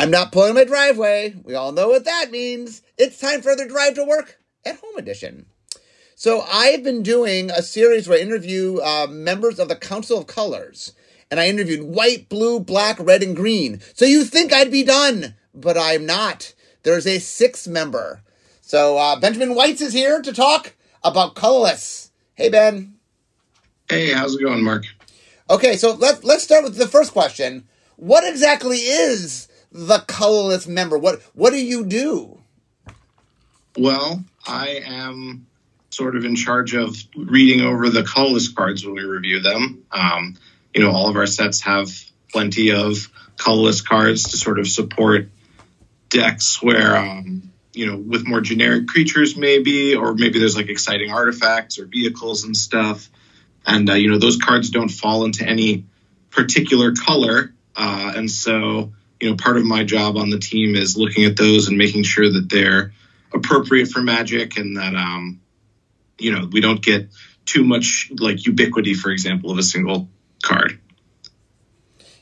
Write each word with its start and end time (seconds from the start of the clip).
I'm 0.00 0.10
not 0.10 0.32
pulling 0.32 0.54
my 0.54 0.64
driveway. 0.64 1.34
We 1.44 1.54
all 1.54 1.72
know 1.72 1.88
what 1.88 2.06
that 2.06 2.30
means. 2.30 2.80
It's 2.96 3.20
time 3.20 3.42
for 3.42 3.54
the 3.54 3.68
Drive 3.68 3.96
to 3.96 4.04
Work 4.04 4.38
at 4.64 4.80
Home 4.80 4.96
edition. 4.96 5.44
So 6.14 6.40
I've 6.50 6.82
been 6.82 7.02
doing 7.02 7.50
a 7.50 7.60
series 7.60 8.08
where 8.08 8.16
I 8.16 8.22
interview 8.22 8.78
uh, 8.78 9.08
members 9.10 9.58
of 9.58 9.68
the 9.68 9.76
Council 9.76 10.16
of 10.16 10.26
Colors. 10.26 10.94
And 11.30 11.38
I 11.38 11.48
interviewed 11.48 11.82
white, 11.82 12.30
blue, 12.30 12.60
black, 12.60 12.98
red, 12.98 13.22
and 13.22 13.36
green. 13.36 13.82
So 13.92 14.06
you 14.06 14.24
think 14.24 14.54
I'd 14.54 14.70
be 14.70 14.84
done, 14.84 15.34
but 15.52 15.76
I'm 15.76 16.06
not. 16.06 16.54
There's 16.82 17.06
a 17.06 17.18
sixth 17.18 17.68
member. 17.68 18.22
So 18.62 18.96
uh, 18.96 19.20
Benjamin 19.20 19.54
Weitz 19.54 19.82
is 19.82 19.92
here 19.92 20.22
to 20.22 20.32
talk 20.32 20.76
about 21.04 21.34
colorless. 21.34 22.10
Hey, 22.32 22.48
Ben. 22.48 22.94
Hey, 23.86 24.14
how's 24.14 24.34
it 24.34 24.42
going, 24.42 24.64
Mark? 24.64 24.84
Okay, 25.50 25.76
so 25.76 25.92
let's 25.92 26.24
let's 26.24 26.42
start 26.42 26.64
with 26.64 26.76
the 26.76 26.88
first 26.88 27.12
question. 27.12 27.68
What 27.96 28.26
exactly 28.26 28.78
is 28.78 29.48
the 29.72 29.98
colorless 30.00 30.66
member? 30.66 30.98
What 30.98 31.22
what 31.34 31.50
do 31.50 31.62
you 31.64 31.84
do? 31.84 32.40
Well, 33.78 34.24
I 34.46 34.82
am 34.84 35.46
sort 35.90 36.16
of 36.16 36.24
in 36.24 36.36
charge 36.36 36.74
of 36.74 36.96
reading 37.16 37.60
over 37.60 37.88
the 37.88 38.02
colorless 38.02 38.48
cards 38.48 38.84
when 38.84 38.94
we 38.94 39.02
review 39.02 39.40
them. 39.40 39.84
Um, 39.90 40.36
you 40.74 40.82
know, 40.82 40.90
all 40.90 41.08
of 41.08 41.16
our 41.16 41.26
sets 41.26 41.60
have 41.62 41.90
plenty 42.32 42.72
of 42.72 43.10
colorless 43.36 43.80
cards 43.80 44.30
to 44.30 44.36
sort 44.36 44.58
of 44.58 44.68
support 44.68 45.28
decks 46.08 46.62
where, 46.62 46.96
um, 46.96 47.50
you 47.72 47.86
know, 47.86 47.96
with 47.96 48.26
more 48.26 48.40
generic 48.40 48.86
creatures, 48.86 49.36
maybe, 49.36 49.94
or 49.94 50.14
maybe 50.14 50.38
there's 50.38 50.56
like 50.56 50.68
exciting 50.68 51.10
artifacts 51.10 51.78
or 51.78 51.86
vehicles 51.86 52.44
and 52.44 52.56
stuff. 52.56 53.08
And, 53.66 53.88
uh, 53.90 53.94
you 53.94 54.10
know, 54.10 54.18
those 54.18 54.36
cards 54.36 54.70
don't 54.70 54.88
fall 54.88 55.24
into 55.24 55.44
any 55.44 55.84
particular 56.30 56.92
color. 56.94 57.52
Uh, 57.76 58.12
and 58.16 58.30
so, 58.30 58.92
you 59.20 59.30
know, 59.30 59.36
part 59.36 59.56
of 59.56 59.64
my 59.64 59.84
job 59.84 60.16
on 60.16 60.30
the 60.30 60.38
team 60.38 60.74
is 60.74 60.96
looking 60.96 61.24
at 61.24 61.36
those 61.36 61.68
and 61.68 61.76
making 61.76 62.02
sure 62.04 62.30
that 62.30 62.48
they're 62.48 62.92
appropriate 63.32 63.88
for 63.88 64.00
magic 64.00 64.56
and 64.56 64.76
that, 64.76 64.94
um, 64.94 65.40
you 66.18 66.32
know, 66.32 66.48
we 66.50 66.60
don't 66.60 66.82
get 66.82 67.08
too 67.44 67.64
much 67.64 68.10
like 68.18 68.46
ubiquity, 68.46 68.94
for 68.94 69.10
example, 69.10 69.50
of 69.50 69.58
a 69.58 69.62
single 69.62 70.08
card. 70.42 70.78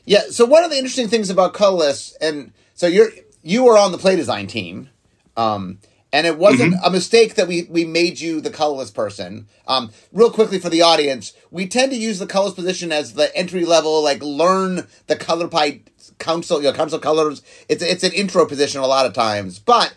Yeah. 0.05 0.23
So 0.29 0.45
one 0.45 0.63
of 0.63 0.71
the 0.71 0.77
interesting 0.77 1.07
things 1.07 1.29
about 1.29 1.53
colorless, 1.53 2.15
and 2.19 2.51
so 2.73 2.87
you're 2.87 3.11
you 3.43 3.63
were 3.63 3.77
on 3.77 3.91
the 3.91 3.97
play 3.97 4.15
design 4.15 4.47
team, 4.47 4.89
um, 5.37 5.79
and 6.11 6.25
it 6.25 6.37
wasn't 6.37 6.73
mm-hmm. 6.73 6.85
a 6.85 6.89
mistake 6.89 7.35
that 7.35 7.47
we 7.47 7.67
we 7.69 7.85
made 7.85 8.19
you 8.19 8.41
the 8.41 8.49
colorless 8.49 8.89
person. 8.89 9.47
Um, 9.67 9.91
real 10.11 10.31
quickly 10.31 10.57
for 10.59 10.69
the 10.69 10.81
audience, 10.81 11.33
we 11.51 11.67
tend 11.67 11.91
to 11.91 11.97
use 11.97 12.17
the 12.17 12.25
colorless 12.25 12.55
position 12.55 12.91
as 12.91 13.13
the 13.13 13.35
entry 13.37 13.65
level, 13.65 14.03
like 14.03 14.23
learn 14.23 14.87
the 15.07 15.15
color 15.15 15.47
pie 15.47 15.81
council, 16.19 16.57
you 16.57 16.65
know, 16.65 16.73
council 16.73 16.99
colors. 16.99 17.41
It's 17.67 17.81
it's 17.81 18.03
an 18.03 18.11
intro 18.13 18.45
position 18.45 18.81
a 18.81 18.87
lot 18.87 19.05
of 19.05 19.13
times, 19.13 19.59
but 19.59 19.93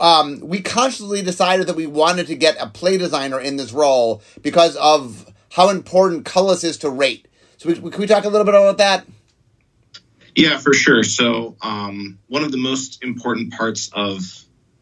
um, 0.00 0.40
we 0.40 0.60
consciously 0.62 1.22
decided 1.22 1.66
that 1.66 1.76
we 1.76 1.86
wanted 1.86 2.28
to 2.28 2.34
get 2.34 2.56
a 2.58 2.66
play 2.66 2.96
designer 2.96 3.38
in 3.38 3.56
this 3.56 3.72
role 3.72 4.22
because 4.42 4.76
of 4.76 5.26
how 5.50 5.68
important 5.68 6.24
colorless 6.24 6.64
is 6.64 6.78
to 6.78 6.90
rate. 6.90 7.28
So, 7.58 7.68
we, 7.68 7.74
can 7.90 8.00
we 8.00 8.06
talk 8.06 8.24
a 8.24 8.28
little 8.28 8.44
bit 8.44 8.54
about 8.54 8.78
that? 8.78 9.06
Yeah, 10.34 10.58
for 10.58 10.74
sure. 10.74 11.02
So, 11.02 11.56
um, 11.62 12.18
one 12.26 12.44
of 12.44 12.52
the 12.52 12.58
most 12.58 13.02
important 13.02 13.52
parts 13.52 13.90
of 13.92 14.22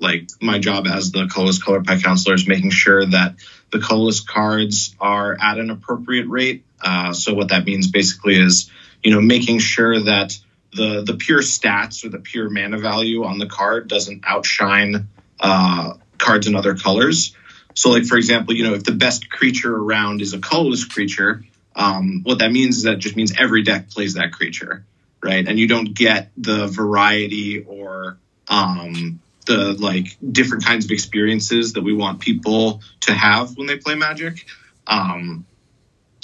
like 0.01 0.29
my 0.43 0.59
job 0.59 0.87
as 0.87 1.13
the 1.13 1.29
colorless 1.29 1.63
color 1.63 1.83
pie 1.83 2.01
counselor 2.01 2.35
is 2.35 2.49
making 2.49 2.71
sure 2.71 3.07
that 3.07 3.37
the 3.71 3.79
colorless 3.79 4.21
cards 4.21 4.95
are 5.01 5.37
at 5.41 5.59
an 5.59 5.71
appropriate 5.71 6.27
rate. 6.27 6.65
Uh, 6.81 7.13
so, 7.13 7.35
what 7.35 7.49
that 7.49 7.65
means 7.65 7.91
basically 7.91 8.37
is, 8.37 8.71
you 9.03 9.13
know, 9.13 9.21
making 9.21 9.61
sure 9.61 10.01
that 10.01 10.37
the 10.75 11.03
the 11.03 11.15
pure 11.15 11.41
stats 11.41 12.05
or 12.05 12.09
the 12.09 12.19
pure 12.19 12.51
mana 12.51 12.79
value 12.79 13.25
on 13.25 13.39
the 13.39 13.47
card 13.47 13.89
doesn't 13.89 14.25
outshine 14.27 15.09
uh, 15.41 15.95
cards 16.19 16.47
in 16.47 16.55
other 16.55 16.75
colors. 16.75 17.35
So, 17.75 17.91
like 17.91 18.05
for 18.05 18.17
example, 18.17 18.55
you 18.55 18.65
know, 18.65 18.75
if 18.75 18.85
the 18.85 18.93
best 18.93 19.31
creature 19.31 19.75
around 19.75 20.23
is 20.23 20.33
a 20.33 20.39
colorless 20.39 20.85
creature, 20.85 21.45
um, 21.75 22.21
what 22.23 22.39
that 22.39 22.53
means 22.53 22.79
is 22.79 22.83
that 22.85 22.99
just 22.99 23.17
means 23.17 23.33
every 23.37 23.63
deck 23.63 23.91
plays 23.91 24.15
that 24.15 24.33
creature, 24.33 24.85
right? 25.23 25.47
And 25.47 25.59
you 25.59 25.67
don't 25.67 25.93
get 25.93 26.31
the 26.37 26.69
variety 26.69 27.65
or 27.65 28.17
um, 28.49 29.21
the 29.47 29.73
like 29.79 30.17
different 30.33 30.65
kinds 30.65 30.85
of 30.85 30.91
experiences 30.91 31.75
that 31.75 31.83
we 31.83 31.95
want 31.95 32.21
people 32.21 32.81
to 33.03 33.13
have 33.13 33.57
when 33.57 33.67
they 33.67 33.77
play 33.77 33.95
Magic. 33.95 34.47
Um, 34.87 35.45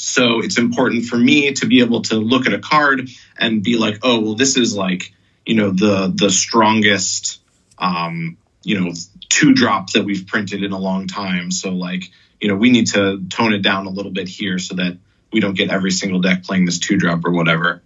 so 0.00 0.41
it's 0.41 0.56
important 0.56 1.05
for 1.05 1.16
me 1.16 1.53
to 1.53 1.66
be 1.66 1.81
able 1.81 2.03
to 2.03 2.16
look 2.16 2.47
at 2.47 2.55
a 2.55 2.59
card 2.59 3.11
and 3.38 3.62
be 3.62 3.77
like, 3.77 3.99
oh, 4.03 4.21
well, 4.21 4.34
this 4.34 4.56
is 4.56 4.75
like, 4.75 5.12
you 5.44 5.55
know, 5.55 5.71
the 5.71 6.12
the 6.15 6.31
strongest, 6.31 7.41
um, 7.78 8.38
you 8.62 8.81
know, 8.81 8.93
two 9.28 9.53
drop 9.53 9.91
that 9.91 10.05
we've 10.05 10.27
printed 10.27 10.62
in 10.62 10.72
a 10.72 10.78
long 10.78 11.06
time. 11.06 11.50
So 11.50 11.71
like, 11.71 12.05
you 12.41 12.49
know, 12.49 12.56
we 12.56 12.71
need 12.71 12.87
to 12.88 13.22
tone 13.28 13.53
it 13.53 13.61
down 13.61 13.87
a 13.87 13.91
little 13.91 14.11
bit 14.11 14.27
here 14.27 14.59
so 14.59 14.75
that 14.77 14.97
we 15.33 15.41
don't 15.41 15.55
get 15.55 15.71
every 15.71 15.91
single 15.91 16.21
deck 16.21 16.44
playing 16.44 16.65
this 16.65 16.78
two 16.78 16.97
drop 16.97 17.25
or 17.27 17.32
whatever. 17.32 17.82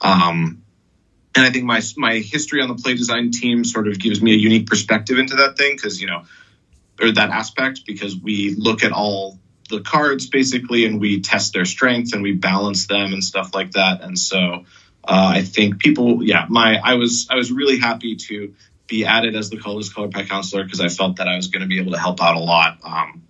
Um, 0.00 0.62
and 1.34 1.44
I 1.44 1.50
think 1.50 1.64
my 1.64 1.82
my 1.96 2.18
history 2.18 2.62
on 2.62 2.68
the 2.68 2.76
play 2.76 2.94
design 2.94 3.32
team 3.32 3.64
sort 3.64 3.88
of 3.88 3.98
gives 3.98 4.22
me 4.22 4.32
a 4.32 4.36
unique 4.36 4.68
perspective 4.68 5.18
into 5.18 5.36
that 5.36 5.56
thing 5.56 5.74
because 5.74 6.00
you 6.00 6.06
know, 6.06 6.22
or 7.00 7.10
that 7.10 7.30
aspect 7.30 7.84
because 7.84 8.16
we 8.16 8.54
look 8.56 8.84
at 8.84 8.92
all 8.92 9.38
the 9.68 9.80
cards 9.80 10.28
basically 10.28 10.84
and 10.84 11.00
we 11.00 11.20
test 11.20 11.52
their 11.52 11.64
strength 11.64 12.12
and 12.12 12.22
we 12.22 12.32
balance 12.32 12.86
them 12.86 13.12
and 13.12 13.22
stuff 13.22 13.54
like 13.54 13.72
that. 13.72 14.02
And 14.02 14.18
so 14.18 14.64
uh, 15.08 15.32
i 15.34 15.42
think 15.42 15.78
people 15.78 16.22
yeah 16.22 16.44
my 16.48 16.78
i 16.84 16.94
was 16.94 17.26
i 17.30 17.34
was 17.34 17.50
really 17.50 17.78
happy 17.78 18.16
to 18.16 18.54
be 18.86 19.06
added 19.06 19.34
as 19.34 19.50
the 19.50 19.58
colorless 19.58 19.92
color 19.92 20.08
pack 20.08 20.28
counselor 20.28 20.62
because 20.62 20.80
i 20.80 20.88
felt 20.88 21.16
that 21.16 21.26
i 21.26 21.34
was 21.34 21.48
going 21.48 21.62
to 21.62 21.66
be 21.66 21.80
able 21.80 21.92
to 21.92 21.98
help 21.98 22.22
out 22.22 22.36
a 22.36 22.40
lot 22.40 22.78
um, 22.84 23.22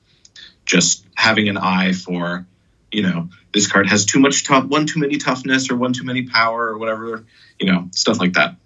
just 0.66 1.06
having 1.14 1.48
an 1.48 1.56
eye 1.56 1.92
for 1.92 2.46
you 2.90 3.02
know 3.02 3.28
this 3.54 3.70
card 3.70 3.88
has 3.88 4.04
too 4.04 4.18
much 4.18 4.44
tough 4.44 4.64
one 4.64 4.86
too 4.86 4.98
many 4.98 5.18
toughness 5.18 5.70
or 5.70 5.76
one 5.76 5.92
too 5.92 6.04
many 6.04 6.24
power 6.24 6.66
or 6.66 6.78
whatever 6.78 7.24
you 7.60 7.70
know 7.70 7.88
stuff 7.92 8.18
like 8.18 8.32
that. 8.32 8.56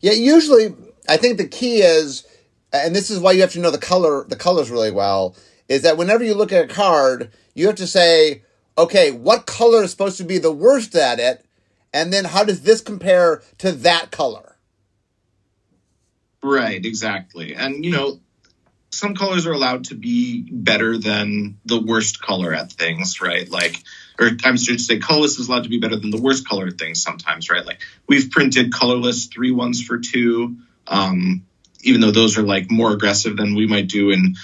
Yeah 0.00 0.12
usually 0.12 0.74
i 1.08 1.16
think 1.16 1.38
the 1.38 1.48
key 1.48 1.78
is 1.78 2.24
and 2.72 2.94
this 2.94 3.10
is 3.10 3.18
why 3.18 3.32
you 3.32 3.40
have 3.40 3.52
to 3.52 3.60
know 3.60 3.70
the 3.70 3.78
color 3.78 4.24
the 4.28 4.36
colors 4.36 4.70
really 4.70 4.92
well 4.92 5.34
is 5.68 5.82
that 5.82 5.96
whenever 5.96 6.24
you 6.24 6.34
look 6.34 6.52
at 6.52 6.70
a 6.70 6.74
card, 6.74 7.30
you 7.54 7.66
have 7.66 7.76
to 7.76 7.86
say, 7.86 8.42
okay, 8.78 9.10
what 9.10 9.46
color 9.46 9.82
is 9.82 9.90
supposed 9.90 10.18
to 10.18 10.24
be 10.24 10.38
the 10.38 10.52
worst 10.52 10.94
at 10.94 11.18
it? 11.18 11.44
And 11.92 12.12
then 12.12 12.24
how 12.24 12.44
does 12.44 12.62
this 12.62 12.80
compare 12.80 13.42
to 13.58 13.72
that 13.72 14.10
color? 14.10 14.56
Right, 16.42 16.84
exactly. 16.84 17.54
And, 17.54 17.84
you 17.84 17.90
know, 17.90 18.20
some 18.90 19.14
colors 19.14 19.46
are 19.46 19.52
allowed 19.52 19.84
to 19.84 19.94
be 19.94 20.48
better 20.50 20.96
than 20.98 21.58
the 21.64 21.80
worst 21.80 22.20
color 22.20 22.54
at 22.54 22.72
things, 22.72 23.20
right? 23.20 23.50
Like, 23.50 23.82
or 24.18 24.30
I'm 24.44 24.56
should 24.56 24.80
say, 24.80 24.98
colorless 24.98 25.38
is 25.38 25.48
allowed 25.48 25.64
to 25.64 25.68
be 25.68 25.78
better 25.78 25.96
than 25.96 26.10
the 26.10 26.20
worst 26.20 26.48
color 26.48 26.66
at 26.68 26.78
things 26.78 27.02
sometimes, 27.02 27.50
right? 27.50 27.64
Like, 27.64 27.80
we've 28.06 28.30
printed 28.30 28.72
colorless 28.72 29.26
three 29.26 29.50
ones 29.50 29.82
for 29.82 29.98
two, 29.98 30.56
um, 30.86 31.44
even 31.82 32.00
though 32.00 32.10
those 32.10 32.38
are 32.38 32.42
like 32.42 32.70
more 32.70 32.92
aggressive 32.92 33.36
than 33.36 33.54
we 33.54 33.66
might 33.66 33.88
do 33.88 34.10
in 34.10 34.34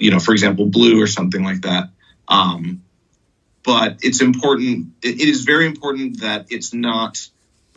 you 0.00 0.10
know, 0.10 0.18
for 0.18 0.32
example, 0.32 0.66
blue 0.66 1.00
or 1.00 1.06
something 1.06 1.44
like 1.44 1.60
that. 1.60 1.90
Um, 2.26 2.82
but 3.62 3.98
it's 4.02 4.22
important. 4.22 4.94
It, 5.02 5.20
is 5.20 5.44
very 5.44 5.66
important 5.66 6.20
that 6.22 6.46
it's 6.50 6.72
not 6.72 7.28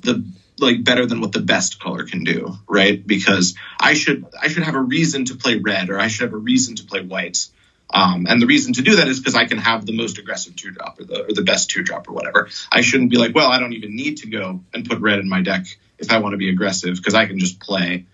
the 0.01 0.25
like 0.59 0.83
better 0.83 1.05
than 1.05 1.19
what 1.19 1.33
the 1.33 1.41
best 1.41 1.79
color 1.81 2.05
can 2.05 2.23
do, 2.23 2.55
right? 2.67 3.05
Because 3.05 3.55
I 3.79 3.93
should 3.93 4.25
I 4.41 4.47
should 4.47 4.63
have 4.63 4.75
a 4.75 4.81
reason 4.81 5.25
to 5.25 5.35
play 5.35 5.57
red 5.57 5.89
or 5.89 5.99
I 5.99 6.07
should 6.07 6.23
have 6.23 6.33
a 6.33 6.37
reason 6.37 6.75
to 6.77 6.85
play 6.85 7.01
white. 7.03 7.45
Um, 7.89 8.25
and 8.27 8.41
the 8.41 8.47
reason 8.47 8.73
to 8.73 8.81
do 8.81 8.95
that 8.95 9.07
is 9.07 9.19
because 9.19 9.35
I 9.35 9.45
can 9.45 9.57
have 9.57 9.85
the 9.85 9.95
most 9.95 10.17
aggressive 10.17 10.55
two 10.55 10.71
drop 10.71 10.99
or 10.99 11.03
the 11.03 11.25
or 11.25 11.33
the 11.33 11.43
best 11.43 11.69
two 11.69 11.83
drop 11.83 12.07
or 12.07 12.13
whatever. 12.13 12.49
I 12.71 12.81
shouldn't 12.81 13.11
be 13.11 13.17
like, 13.17 13.35
well, 13.35 13.51
I 13.51 13.59
don't 13.59 13.73
even 13.73 13.95
need 13.95 14.17
to 14.19 14.29
go 14.29 14.61
and 14.73 14.87
put 14.87 14.99
red 14.99 15.19
in 15.19 15.27
my 15.27 15.41
deck 15.41 15.65
if 15.99 16.09
I 16.11 16.19
want 16.19 16.33
to 16.33 16.37
be 16.37 16.49
aggressive 16.49 16.95
because 16.95 17.15
I 17.15 17.25
can 17.25 17.39
just 17.39 17.59
play 17.59 18.05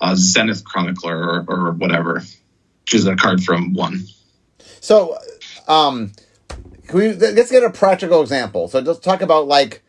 a 0.00 0.16
Zenith 0.16 0.64
Chronicler 0.64 1.16
or, 1.16 1.44
or 1.48 1.72
whatever 1.72 2.22
is 2.94 3.06
a 3.06 3.16
card 3.16 3.42
from 3.42 3.72
one. 3.74 4.04
So, 4.80 5.18
um, 5.68 6.12
we, 6.92 7.12
let's 7.12 7.50
get 7.50 7.62
a 7.62 7.70
practical 7.70 8.22
example. 8.22 8.68
So, 8.68 8.80
let's 8.80 9.00
talk 9.00 9.22
about 9.22 9.46
like 9.46 9.82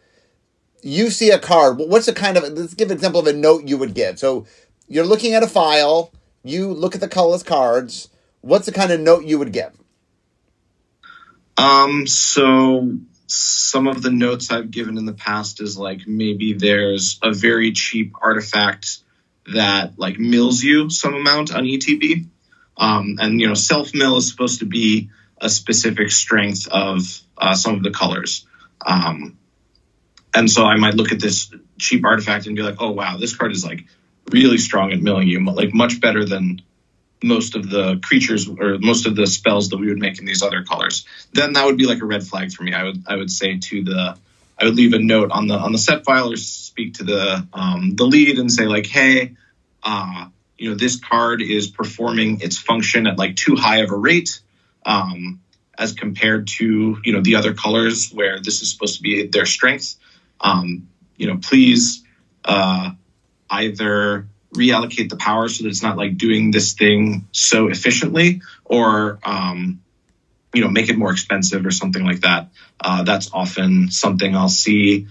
you 0.81 1.09
see 1.09 1.29
a 1.29 1.39
card. 1.39 1.77
What's 1.77 2.05
the 2.05 2.13
kind 2.13 2.37
of 2.37 2.43
let's 2.43 2.73
give 2.73 2.89
an 2.89 2.95
example 2.95 3.19
of 3.19 3.27
a 3.27 3.33
note 3.33 3.67
you 3.67 3.77
would 3.77 3.93
give. 3.93 4.19
So, 4.19 4.45
you're 4.87 5.05
looking 5.05 5.33
at 5.33 5.43
a 5.43 5.47
file. 5.47 6.11
You 6.43 6.73
look 6.73 6.95
at 6.95 7.01
the 7.01 7.07
colorless 7.07 7.43
cards. 7.43 8.09
What's 8.41 8.65
the 8.65 8.71
kind 8.71 8.91
of 8.91 8.99
note 8.99 9.25
you 9.25 9.39
would 9.39 9.53
give? 9.53 9.71
Um. 11.57 12.07
So 12.07 12.97
some 13.33 13.87
of 13.87 14.01
the 14.01 14.11
notes 14.11 14.51
I've 14.51 14.71
given 14.71 14.97
in 14.97 15.05
the 15.05 15.13
past 15.13 15.61
is 15.61 15.77
like 15.77 16.05
maybe 16.05 16.53
there's 16.53 17.17
a 17.23 17.31
very 17.31 17.71
cheap 17.71 18.13
artifact 18.21 18.99
that 19.53 19.97
like 19.97 20.19
mills 20.19 20.61
you 20.61 20.89
some 20.89 21.13
amount 21.13 21.53
on 21.53 21.63
ETB. 21.63 22.27
Um, 22.81 23.17
and 23.19 23.39
you 23.39 23.47
know, 23.47 23.53
self 23.53 23.93
mill 23.93 24.17
is 24.17 24.29
supposed 24.29 24.59
to 24.59 24.65
be 24.65 25.09
a 25.39 25.49
specific 25.49 26.11
strength 26.11 26.67
of 26.67 27.01
uh, 27.37 27.53
some 27.53 27.75
of 27.75 27.83
the 27.83 27.91
colors. 27.91 28.45
Um, 28.85 29.37
and 30.33 30.49
so 30.49 30.65
I 30.65 30.75
might 30.77 30.95
look 30.95 31.11
at 31.11 31.19
this 31.19 31.53
cheap 31.77 32.03
artifact 32.03 32.47
and 32.47 32.55
be 32.55 32.63
like, 32.63 32.77
oh 32.79 32.91
wow, 32.91 33.17
this 33.17 33.35
card 33.35 33.51
is 33.51 33.63
like 33.63 33.85
really 34.31 34.57
strong 34.57 34.91
at 34.91 34.99
milling 34.99 35.27
you, 35.27 35.45
like 35.45 35.73
much 35.73 36.01
better 36.01 36.25
than 36.25 36.61
most 37.23 37.55
of 37.55 37.69
the 37.69 37.99
creatures 38.03 38.47
or 38.47 38.79
most 38.79 39.05
of 39.05 39.15
the 39.15 39.27
spells 39.27 39.69
that 39.69 39.77
we 39.77 39.87
would 39.87 39.99
make 39.99 40.17
in 40.17 40.25
these 40.25 40.41
other 40.41 40.63
colors, 40.63 41.05
then 41.33 41.53
that 41.53 41.65
would 41.65 41.77
be 41.77 41.85
like 41.85 42.01
a 42.01 42.05
red 42.05 42.23
flag 42.23 42.51
for 42.51 42.63
me. 42.63 42.73
I 42.73 42.83
would 42.83 43.03
I 43.07 43.15
would 43.15 43.29
say 43.29 43.59
to 43.59 43.83
the 43.83 44.17
I 44.57 44.65
would 44.65 44.75
leave 44.75 44.93
a 44.93 44.99
note 44.99 45.29
on 45.31 45.47
the 45.47 45.55
on 45.55 45.71
the 45.71 45.77
set 45.77 46.03
file 46.03 46.31
or 46.31 46.37
speak 46.37 46.95
to 46.95 47.03
the 47.03 47.47
um, 47.53 47.95
the 47.95 48.05
lead 48.05 48.39
and 48.39 48.51
say 48.51 48.65
like, 48.65 48.87
hey, 48.87 49.35
uh, 49.83 50.27
you 50.61 50.69
know, 50.69 50.75
this 50.75 50.97
card 50.97 51.41
is 51.41 51.67
performing 51.67 52.41
its 52.41 52.57
function 52.57 53.07
at 53.07 53.17
like 53.17 53.35
too 53.35 53.55
high 53.55 53.79
of 53.79 53.91
a 53.91 53.95
rate. 53.95 54.39
Um, 54.85 55.41
as 55.77 55.93
compared 55.93 56.47
to 56.47 56.97
you 57.03 57.13
know 57.13 57.21
the 57.21 57.35
other 57.35 57.53
colors 57.53 58.11
where 58.11 58.39
this 58.39 58.61
is 58.61 58.71
supposed 58.71 58.97
to 58.97 59.01
be 59.01 59.25
their 59.27 59.47
strength. 59.47 59.95
Um, 60.39 60.87
you 61.17 61.27
know, 61.27 61.37
please 61.41 62.03
uh, 62.45 62.91
either 63.49 64.27
reallocate 64.53 65.09
the 65.09 65.15
power 65.15 65.47
so 65.47 65.63
that 65.63 65.69
it's 65.69 65.81
not 65.81 65.97
like 65.97 66.17
doing 66.17 66.51
this 66.51 66.73
thing 66.73 67.27
so 67.31 67.69
efficiently, 67.69 68.41
or 68.63 69.19
um, 69.23 69.81
you 70.53 70.61
know 70.61 70.69
make 70.69 70.89
it 70.89 70.97
more 70.97 71.11
expensive 71.11 71.65
or 71.65 71.71
something 71.71 72.03
like 72.03 72.21
that. 72.21 72.49
Uh, 72.79 73.03
that's 73.03 73.31
often 73.33 73.89
something 73.89 74.35
I'll 74.35 74.49
see. 74.49 75.07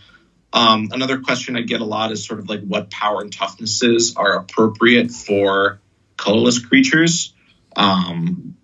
Um, 0.52 0.88
another 0.92 1.20
question 1.20 1.56
I 1.56 1.62
get 1.62 1.80
a 1.80 1.84
lot 1.84 2.10
is 2.10 2.24
sort 2.24 2.40
of 2.40 2.48
like 2.48 2.60
what 2.62 2.90
power 2.90 3.20
and 3.20 3.32
toughnesses 3.32 4.16
are 4.16 4.36
appropriate 4.36 5.10
for 5.10 5.80
colorless 6.16 6.58
creatures. 6.58 7.32
Um, 7.76 8.56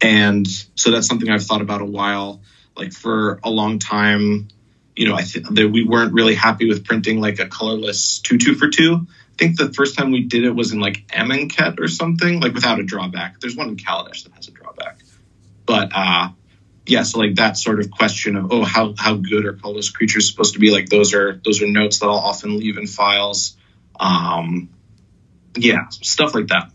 and 0.00 0.46
so 0.74 0.90
that's 0.90 1.06
something 1.06 1.28
I've 1.28 1.42
thought 1.42 1.60
about 1.60 1.80
a 1.80 1.86
while. 1.86 2.42
Like 2.76 2.92
for 2.92 3.40
a 3.42 3.50
long 3.50 3.78
time, 3.78 4.48
you 4.96 5.08
know, 5.08 5.14
I 5.14 5.22
think 5.22 5.48
that 5.54 5.68
we 5.68 5.84
weren't 5.84 6.12
really 6.12 6.34
happy 6.34 6.68
with 6.68 6.84
printing 6.84 7.20
like 7.20 7.38
a 7.38 7.48
colorless 7.48 8.20
two 8.20 8.38
two 8.38 8.54
for 8.54 8.68
two. 8.68 9.06
I 9.06 9.36
think 9.36 9.58
the 9.58 9.72
first 9.72 9.96
time 9.96 10.12
we 10.12 10.24
did 10.24 10.44
it 10.44 10.54
was 10.54 10.72
in 10.72 10.80
like 10.80 11.06
Amonkhet 11.08 11.80
or 11.80 11.88
something, 11.88 12.40
like 12.40 12.54
without 12.54 12.78
a 12.78 12.82
drawback. 12.82 13.40
There's 13.40 13.56
one 13.56 13.68
in 13.68 13.76
Kaladesh 13.76 14.24
that 14.24 14.32
has 14.34 14.48
a 14.48 14.52
drawback, 14.52 14.98
but 15.66 15.90
uh, 15.94 16.28
yeah. 16.90 17.04
So 17.04 17.20
like 17.20 17.36
that 17.36 17.56
sort 17.56 17.78
of 17.78 17.90
question 17.90 18.34
of 18.36 18.52
oh 18.52 18.64
how 18.64 18.94
how 18.98 19.14
good 19.14 19.46
are 19.46 19.52
colorless 19.52 19.90
creatures 19.90 20.28
supposed 20.28 20.54
to 20.54 20.58
be? 20.58 20.72
Like 20.72 20.88
those 20.88 21.14
are 21.14 21.40
those 21.44 21.62
are 21.62 21.68
notes 21.68 22.00
that 22.00 22.06
I'll 22.06 22.16
often 22.16 22.58
leave 22.58 22.76
in 22.76 22.88
files. 22.88 23.56
Um, 23.98 24.68
yeah, 25.56 25.88
stuff 25.90 26.34
like 26.34 26.48
that. 26.48 26.72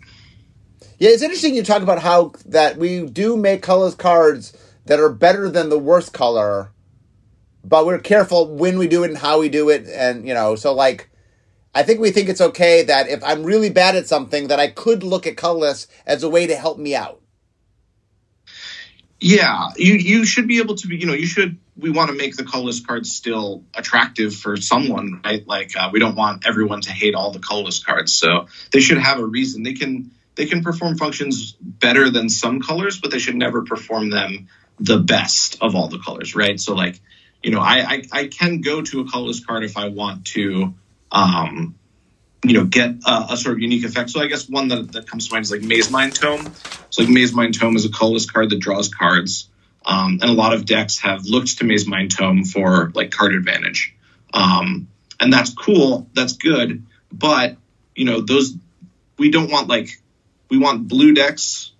Yeah, 1.00 1.10
it's 1.10 1.22
interesting 1.22 1.54
you 1.54 1.64
talk 1.64 1.82
about 1.82 2.00
how 2.00 2.32
that 2.46 2.78
we 2.78 3.06
do 3.06 3.36
make 3.36 3.62
colorless 3.62 3.96
cards 3.96 4.56
that 4.86 5.00
are 5.02 5.12
better 5.12 5.50
than 5.50 5.68
the 5.68 5.78
worst 5.78 6.14
color, 6.14 6.72
but 7.66 7.86
we're 7.86 8.00
careful 8.00 8.56
when 8.56 8.78
we 8.78 8.88
do 8.88 9.04
it 9.04 9.10
and 9.10 9.18
how 9.18 9.40
we 9.40 9.50
do 9.50 9.70
it, 9.70 9.86
and 9.88 10.28
you 10.28 10.34
know, 10.34 10.56
so 10.56 10.74
like. 10.74 11.10
I 11.78 11.84
think 11.84 12.00
we 12.00 12.12
think 12.12 12.30
it's 12.30 12.40
okay 12.40 12.84
that 12.84 13.10
if 13.10 13.22
I'm 13.22 13.44
really 13.44 13.70
bad 13.70 13.98
at 13.98 14.08
something, 14.08 14.48
that 14.48 14.62
I 14.62 14.70
could 14.70 15.04
look 15.04 15.28
at 15.28 15.36
colorless 15.36 15.88
as 16.06 16.24
a 16.24 16.30
way 16.30 16.48
to 16.48 16.56
help 16.56 16.78
me 16.78 16.96
out. 16.96 17.20
Yeah, 19.20 19.70
you 19.78 19.94
you 19.94 20.26
should 20.26 20.48
be 20.48 20.60
able 20.60 20.76
to 20.76 20.88
be. 20.88 20.98
You 20.98 21.08
know, 21.08 21.14
you 21.14 21.26
should. 21.26 21.58
We 21.78 21.90
want 21.90 22.10
to 22.10 22.16
make 22.16 22.36
the 22.36 22.44
colorless 22.44 22.80
cards 22.80 23.14
still 23.14 23.64
attractive 23.74 24.36
for 24.36 24.58
someone, 24.58 25.22
right? 25.24 25.46
Like 25.48 25.72
uh, 25.78 25.90
we 25.92 26.00
don't 26.00 26.16
want 26.16 26.46
everyone 26.46 26.82
to 26.82 26.92
hate 26.92 27.16
all 27.16 27.32
the 27.32 27.40
colorless 27.40 27.84
cards, 27.84 28.14
so 28.14 28.48
they 28.72 28.82
should 28.82 28.98
have 28.98 29.20
a 29.20 29.26
reason. 29.26 29.64
They 29.64 29.74
can 29.74 30.12
they 30.36 30.46
can 30.46 30.64
perform 30.64 30.98
functions 30.98 31.54
better 31.60 32.10
than 32.10 32.30
some 32.30 32.62
colors, 32.62 33.00
but 33.00 33.12
they 33.12 33.20
should 33.20 33.36
never 33.36 33.64
perform 33.64 34.10
them 34.10 34.48
the 34.80 35.00
best 35.00 35.58
of 35.62 35.76
all 35.76 35.88
the 35.88 36.00
colors, 36.00 36.36
right? 36.36 36.60
So 36.60 36.76
like, 36.76 37.00
you 37.42 37.52
know, 37.52 37.62
I 37.62 37.78
I, 37.80 38.04
I 38.12 38.28
can 38.28 38.62
go 38.62 38.82
to 38.82 39.00
a 39.02 39.10
colorless 39.10 39.44
card 39.44 39.64
if 39.64 39.78
I 39.78 39.88
want 39.88 40.26
to, 40.28 40.74
um, 41.12 41.76
you 42.44 42.54
know, 42.54 42.66
get 42.66 42.92
a, 43.06 43.26
a, 43.32 43.38
sort 43.38 43.56
of 43.56 43.60
unique 43.60 43.86
effect. 43.86 44.10
So 44.12 44.22
I 44.22 44.28
guess 44.28 44.48
one 44.48 44.68
that, 44.68 44.92
that 44.92 45.10
comes 45.10 45.28
to 45.28 45.34
mind 45.34 45.46
is 45.46 45.52
like 45.52 45.62
Mazemind 45.62 46.14
Tome. 46.14 46.54
So 46.90 47.04
like 47.04 47.12
Mazemind 47.12 47.60
Tome 47.60 47.76
is 47.76 47.86
a 47.86 47.92
colorless 47.92 48.30
card 48.30 48.50
that 48.52 48.60
draws 48.60 48.90
cards, 48.90 49.50
um, 49.86 50.20
and 50.22 50.30
a 50.30 50.34
lot 50.34 50.54
of 50.54 50.66
decks 50.66 51.00
have 51.00 51.26
looked 51.26 51.58
to 51.60 51.64
Mazemind 51.64 52.16
Tome 52.16 52.44
for 52.44 52.92
like 52.94 53.12
card 53.12 53.34
advantage, 53.34 53.96
um, 54.34 54.88
and 55.20 55.34
that's 55.34 55.54
cool, 55.54 56.08
that's 56.14 56.34
good, 56.34 56.86
but 57.12 57.58
you 57.96 58.06
know 58.06 58.22
those 58.22 58.56
we 59.18 59.32
don't 59.32 59.50
want 59.50 59.68
like 59.68 59.90
we 60.50 60.58
want 60.58 60.88
blue 60.88 61.14
decks 61.14 61.72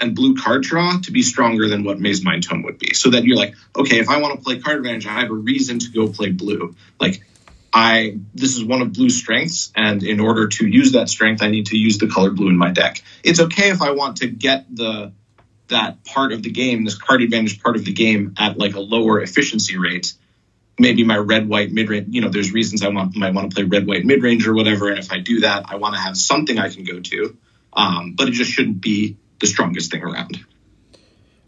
and 0.00 0.14
blue 0.14 0.36
card 0.36 0.62
draw 0.62 0.98
to 1.02 1.12
be 1.12 1.22
stronger 1.22 1.68
than 1.68 1.84
what 1.84 1.98
Mazemind 1.98 2.46
Tome 2.48 2.62
would 2.62 2.78
be. 2.78 2.94
So 2.94 3.10
that 3.10 3.24
you're 3.24 3.36
like, 3.36 3.54
okay, 3.76 3.98
if 3.98 4.08
I 4.08 4.18
want 4.18 4.34
to 4.34 4.42
play 4.42 4.58
card 4.58 4.78
advantage, 4.78 5.06
I 5.06 5.20
have 5.20 5.30
a 5.30 5.34
reason 5.34 5.78
to 5.78 5.90
go 5.90 6.08
play 6.08 6.30
blue. 6.30 6.74
Like 6.98 7.22
I 7.72 8.18
this 8.34 8.56
is 8.56 8.64
one 8.64 8.82
of 8.82 8.92
blue's 8.92 9.16
strengths, 9.16 9.72
and 9.76 10.02
in 10.02 10.20
order 10.20 10.48
to 10.48 10.66
use 10.66 10.92
that 10.92 11.08
strength, 11.08 11.42
I 11.42 11.48
need 11.48 11.66
to 11.66 11.76
use 11.76 11.98
the 11.98 12.08
color 12.08 12.30
blue 12.30 12.48
in 12.48 12.56
my 12.56 12.70
deck. 12.70 13.02
It's 13.22 13.40
okay 13.40 13.70
if 13.70 13.80
I 13.80 13.92
want 13.92 14.18
to 14.18 14.28
get 14.28 14.74
the 14.74 15.12
that 15.68 16.04
part 16.04 16.32
of 16.32 16.42
the 16.42 16.50
game, 16.50 16.84
this 16.84 16.98
card 16.98 17.22
advantage 17.22 17.62
part 17.62 17.76
of 17.76 17.84
the 17.84 17.92
game 17.92 18.34
at 18.38 18.58
like 18.58 18.74
a 18.74 18.80
lower 18.80 19.20
efficiency 19.20 19.78
rate. 19.78 20.14
Maybe 20.78 21.04
my 21.04 21.16
red 21.16 21.48
white 21.48 21.70
mid 21.70 21.88
range, 21.88 22.08
you 22.10 22.22
know, 22.22 22.28
there's 22.28 22.52
reasons 22.52 22.82
I 22.82 22.88
want 22.88 23.14
might 23.14 23.34
want 23.34 23.50
to 23.50 23.54
play 23.54 23.64
red 23.64 23.86
white 23.86 24.04
mid 24.04 24.22
range 24.22 24.48
or 24.48 24.54
whatever. 24.54 24.88
And 24.88 24.98
if 24.98 25.12
I 25.12 25.20
do 25.20 25.40
that, 25.40 25.66
I 25.68 25.76
want 25.76 25.94
to 25.94 26.00
have 26.00 26.16
something 26.16 26.58
I 26.58 26.70
can 26.70 26.84
go 26.84 26.98
to 26.98 27.36
um, 27.72 28.14
but 28.16 28.28
it 28.28 28.32
just 28.32 28.50
shouldn't 28.50 28.80
be 28.80 29.16
the 29.40 29.46
strongest 29.46 29.90
thing 29.90 30.02
around. 30.02 30.44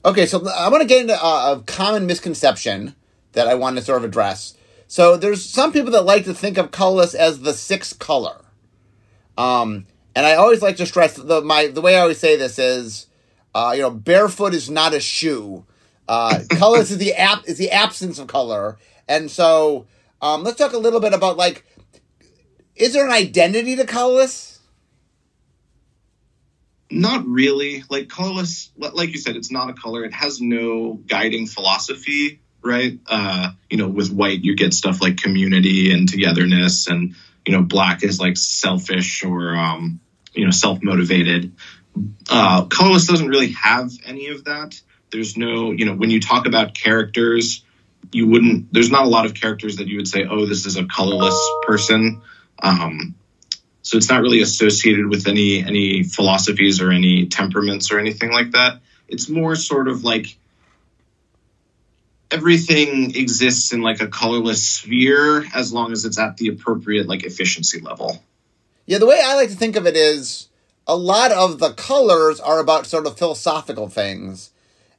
Okay, 0.04 0.26
so 0.26 0.46
I 0.48 0.68
want 0.68 0.82
to 0.82 0.88
get 0.88 1.02
into 1.02 1.14
a, 1.14 1.52
a 1.52 1.62
common 1.62 2.06
misconception 2.06 2.94
that 3.32 3.46
I 3.46 3.54
want 3.54 3.76
to 3.76 3.82
sort 3.82 3.98
of 3.98 4.04
address. 4.04 4.56
So 4.92 5.16
there's 5.16 5.42
some 5.42 5.72
people 5.72 5.92
that 5.92 6.02
like 6.02 6.26
to 6.26 6.34
think 6.34 6.58
of 6.58 6.70
colorless 6.70 7.14
as 7.14 7.40
the 7.40 7.54
sixth 7.54 7.98
color. 7.98 8.44
Um, 9.38 9.86
and 10.14 10.26
I 10.26 10.34
always 10.34 10.60
like 10.60 10.76
to 10.76 10.84
stress 10.84 11.14
the 11.14 11.40
my 11.40 11.68
the 11.68 11.80
way 11.80 11.96
I 11.96 12.00
always 12.00 12.18
say 12.18 12.36
this 12.36 12.58
is, 12.58 13.06
uh, 13.54 13.72
you 13.74 13.80
know, 13.80 13.90
barefoot 13.90 14.52
is 14.52 14.68
not 14.68 14.92
a 14.92 15.00
shoe. 15.00 15.64
Uh, 16.06 16.40
colorless 16.50 16.90
is 16.90 16.98
the 16.98 17.14
app 17.14 17.48
is 17.48 17.56
the 17.56 17.70
absence 17.70 18.18
of 18.18 18.26
color, 18.26 18.76
and 19.08 19.30
so 19.30 19.86
um, 20.20 20.44
let's 20.44 20.58
talk 20.58 20.74
a 20.74 20.78
little 20.78 21.00
bit 21.00 21.14
about 21.14 21.38
like, 21.38 21.64
is 22.76 22.92
there 22.92 23.06
an 23.06 23.12
identity 23.12 23.76
to 23.76 23.86
colorless? 23.86 24.60
Not 26.90 27.26
really. 27.26 27.82
Like 27.88 28.10
colorless, 28.10 28.70
like 28.76 29.08
you 29.08 29.18
said, 29.18 29.36
it's 29.36 29.50
not 29.50 29.70
a 29.70 29.72
color. 29.72 30.04
It 30.04 30.12
has 30.12 30.42
no 30.42 31.00
guiding 31.06 31.46
philosophy, 31.46 32.41
right? 32.62 32.98
Uh, 33.06 33.50
you 33.70 33.76
know, 33.76 33.88
with 33.88 34.12
white, 34.12 34.44
you 34.44 34.56
get 34.56 34.74
stuff 34.74 35.00
like 35.00 35.16
community 35.16 35.92
and 35.92 36.08
togetherness, 36.08 36.88
and 36.88 37.14
you 37.46 37.52
know, 37.52 37.62
black 37.62 38.02
is 38.04 38.20
like 38.20 38.36
selfish 38.36 39.24
or 39.24 39.54
um, 39.54 40.00
you 40.32 40.44
know, 40.44 40.50
self 40.50 40.82
motivated. 40.82 41.52
Uh, 42.30 42.64
colorless 42.66 43.06
doesn't 43.06 43.28
really 43.28 43.52
have 43.52 43.90
any 44.06 44.28
of 44.28 44.44
that. 44.44 44.80
There's 45.10 45.36
no, 45.36 45.72
you 45.72 45.84
know, 45.84 45.94
when 45.94 46.10
you 46.10 46.20
talk 46.20 46.46
about 46.46 46.74
characters, 46.74 47.64
you 48.12 48.26
wouldn't. 48.28 48.72
There's 48.72 48.90
not 48.90 49.04
a 49.04 49.08
lot 49.08 49.26
of 49.26 49.34
characters 49.34 49.76
that 49.76 49.88
you 49.88 49.98
would 49.98 50.08
say, 50.08 50.24
oh, 50.28 50.46
this 50.46 50.66
is 50.66 50.76
a 50.76 50.86
colorless 50.86 51.38
person. 51.66 52.22
Um, 52.62 53.14
so 53.82 53.96
it's 53.96 54.08
not 54.08 54.22
really 54.22 54.40
associated 54.40 55.08
with 55.08 55.26
any 55.26 55.62
any 55.62 56.02
philosophies 56.02 56.80
or 56.80 56.90
any 56.90 57.26
temperaments 57.26 57.92
or 57.92 57.98
anything 57.98 58.32
like 58.32 58.52
that. 58.52 58.80
It's 59.08 59.28
more 59.28 59.54
sort 59.56 59.88
of 59.88 60.04
like 60.04 60.38
everything 62.32 63.14
exists 63.14 63.72
in 63.72 63.82
like 63.82 64.00
a 64.00 64.08
colorless 64.08 64.66
sphere 64.66 65.44
as 65.54 65.72
long 65.72 65.92
as 65.92 66.04
it's 66.04 66.18
at 66.18 66.36
the 66.38 66.48
appropriate 66.48 67.06
like 67.06 67.24
efficiency 67.24 67.80
level. 67.80 68.22
Yeah, 68.86 68.98
the 68.98 69.06
way 69.06 69.20
I 69.22 69.34
like 69.36 69.50
to 69.50 69.56
think 69.56 69.76
of 69.76 69.86
it 69.86 69.96
is 69.96 70.48
a 70.86 70.96
lot 70.96 71.30
of 71.30 71.58
the 71.58 71.72
colors 71.72 72.40
are 72.40 72.58
about 72.58 72.86
sort 72.86 73.06
of 73.06 73.18
philosophical 73.18 73.88
things, 73.88 74.50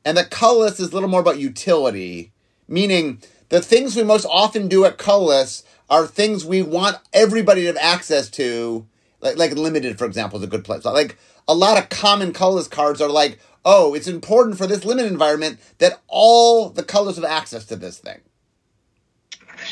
and 0.05 0.17
the 0.17 0.23
colorless 0.23 0.79
is 0.79 0.91
a 0.91 0.93
little 0.93 1.09
more 1.09 1.19
about 1.19 1.39
utility, 1.39 2.31
meaning 2.67 3.21
the 3.49 3.61
things 3.61 3.95
we 3.95 4.03
most 4.03 4.25
often 4.25 4.67
do 4.67 4.85
at 4.85 4.97
colorless 4.97 5.63
are 5.89 6.07
things 6.07 6.45
we 6.45 6.61
want 6.61 6.97
everybody 7.11 7.61
to 7.61 7.67
have 7.67 7.77
access 7.77 8.29
to. 8.29 8.87
Like, 9.19 9.37
like 9.37 9.51
limited, 9.53 9.97
for 9.97 10.05
example, 10.05 10.39
is 10.39 10.43
a 10.43 10.47
good 10.47 10.65
place. 10.65 10.83
Like 10.85 11.17
a 11.47 11.53
lot 11.53 11.77
of 11.77 11.89
common 11.89 12.33
colorless 12.33 12.67
cards 12.67 13.01
are 13.01 13.09
like, 13.09 13.39
oh, 13.65 13.93
it's 13.93 14.07
important 14.07 14.57
for 14.57 14.67
this 14.67 14.85
limited 14.85 15.11
environment 15.11 15.59
that 15.79 16.01
all 16.07 16.69
the 16.69 16.83
colors 16.83 17.15
have 17.15 17.25
access 17.25 17.65
to 17.65 17.75
this 17.75 17.99
thing. 17.99 18.19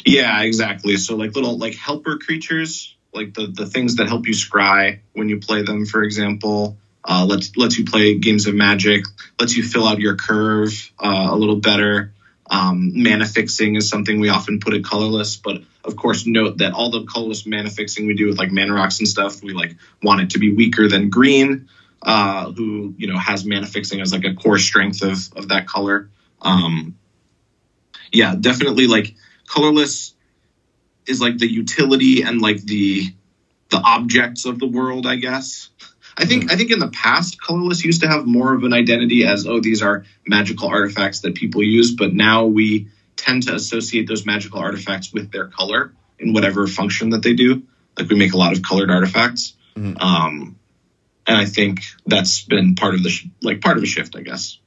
Yeah, 0.06 0.42
exactly. 0.42 0.98
So 0.98 1.16
like 1.16 1.36
little 1.36 1.58
like 1.58 1.76
helper 1.76 2.18
creatures, 2.18 2.96
like 3.14 3.34
the 3.34 3.48
the 3.48 3.66
things 3.66 3.98
that 3.98 4.08
help 4.08 4.28
you 4.28 4.34
scry 4.34 5.00
when 5.14 5.30
you 5.30 5.40
play 5.40 5.64
them, 5.64 5.86
for 5.86 6.04
example. 6.04 6.78
Uh, 7.04 7.26
lets 7.28 7.58
lets 7.58 7.80
you 7.80 7.86
play 7.86 8.18
games 8.20 8.46
of 8.46 8.54
magic, 8.54 9.06
lets 9.40 9.58
you 9.58 9.64
fill 9.64 9.88
out 9.88 10.00
your 10.00 10.16
curve 10.16 10.92
uh, 11.00 11.30
a 11.32 11.36
little 11.36 11.56
better. 11.56 12.14
Um, 12.50 12.92
mana 13.02 13.26
fixing 13.26 13.76
is 13.76 13.90
something 13.90 14.20
we 14.20 14.30
often 14.30 14.60
put 14.60 14.74
at 14.74 14.84
colorless, 14.84 15.38
but 15.38 15.64
of 15.84 15.96
course 15.96 16.28
note 16.28 16.60
that 16.60 16.74
all 16.74 16.92
the 16.92 17.06
colorless 17.06 17.48
mana 17.48 17.70
fixing 17.70 18.06
we 18.06 18.14
do 18.14 18.28
with 18.28 18.38
like 18.38 18.52
mana 18.52 18.74
rocks 18.74 19.00
and 19.00 19.08
stuff, 19.08 19.42
we 19.42 19.54
like 19.54 19.78
want 20.04 20.22
it 20.22 20.30
to 20.32 20.40
be 20.40 20.54
weaker 20.54 20.88
than 20.88 21.10
green, 21.10 21.70
uh, 22.02 22.52
who 22.52 22.94
you 22.98 23.08
know 23.08 23.18
has 23.18 23.46
mana 23.46 23.68
fixing 23.68 24.02
as 24.02 24.12
like 24.12 24.26
a 24.26 24.34
core 24.34 24.58
strength 24.58 25.02
of 25.04 25.18
of 25.36 25.50
that 25.50 25.68
color. 25.68 26.10
Um, 26.42 26.98
yeah, 28.12 28.36
definitely 28.40 28.88
like 28.88 29.16
colorless 29.48 30.14
is 31.08 31.22
like 31.22 31.38
the 31.38 31.52
utility 31.52 32.24
and 32.24 32.42
like 32.42 32.62
the 32.62 33.14
the 33.70 33.78
objects 33.78 34.46
of 34.46 34.60
the 34.60 34.68
world, 34.68 35.08
I 35.08 35.16
guess. 35.16 35.70
I 36.18 36.26
think 36.26 36.52
I 36.52 36.56
think 36.56 36.72
in 36.72 36.80
the 36.80 36.90
past, 36.90 37.42
colorless 37.42 37.84
used 37.84 38.02
to 38.02 38.08
have 38.08 38.26
more 38.26 38.54
of 38.54 38.64
an 38.64 38.74
identity 38.74 39.26
as 39.26 39.48
oh 39.48 39.60
these 39.60 39.82
are 39.82 40.06
magical 40.28 40.68
artifacts 40.68 41.22
that 41.22 41.36
people 41.36 41.64
use, 41.64 41.96
but 41.96 42.14
now 42.14 42.46
we 42.46 42.88
tend 43.16 43.44
to 43.44 43.56
associate 43.56 44.08
those 44.08 44.26
magical 44.26 44.60
artifacts 44.60 45.14
with 45.14 45.32
their 45.32 45.48
color 45.48 45.94
in 46.20 46.34
whatever 46.34 46.68
function 46.68 47.12
that 47.12 47.24
they 47.24 47.34
do. 47.34 47.64
Like 47.98 48.10
we 48.10 48.16
make 48.16 48.34
a 48.34 48.38
lot 48.38 48.54
of 48.54 48.62
colored 48.62 48.90
artifacts, 48.90 49.54
mm-hmm. 49.76 49.98
um, 49.98 50.60
and 51.32 51.40
I 51.40 51.46
think 51.46 51.80
that's 52.06 52.44
been 52.44 52.76
part 52.76 52.94
of 52.94 53.04
the 53.04 53.10
sh- 53.10 53.28
like 53.42 53.62
part 53.62 53.78
of 53.78 53.84
a 53.84 53.88
shift, 53.88 54.18
I 54.18 54.22
guess. 54.22 54.58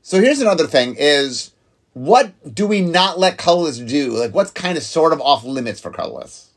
So 0.00 0.18
here's 0.18 0.40
another 0.40 0.66
thing: 0.66 0.96
is 0.98 1.52
what 1.92 2.32
do 2.54 2.66
we 2.66 2.80
not 2.80 3.18
let 3.18 3.36
colorless 3.36 3.78
do? 3.78 4.12
Like 4.12 4.34
what's 4.34 4.50
kind 4.50 4.78
of 4.78 4.82
sort 4.82 5.12
of 5.12 5.20
off 5.20 5.44
limits 5.44 5.80
for 5.80 5.90
colorless? 5.90 6.50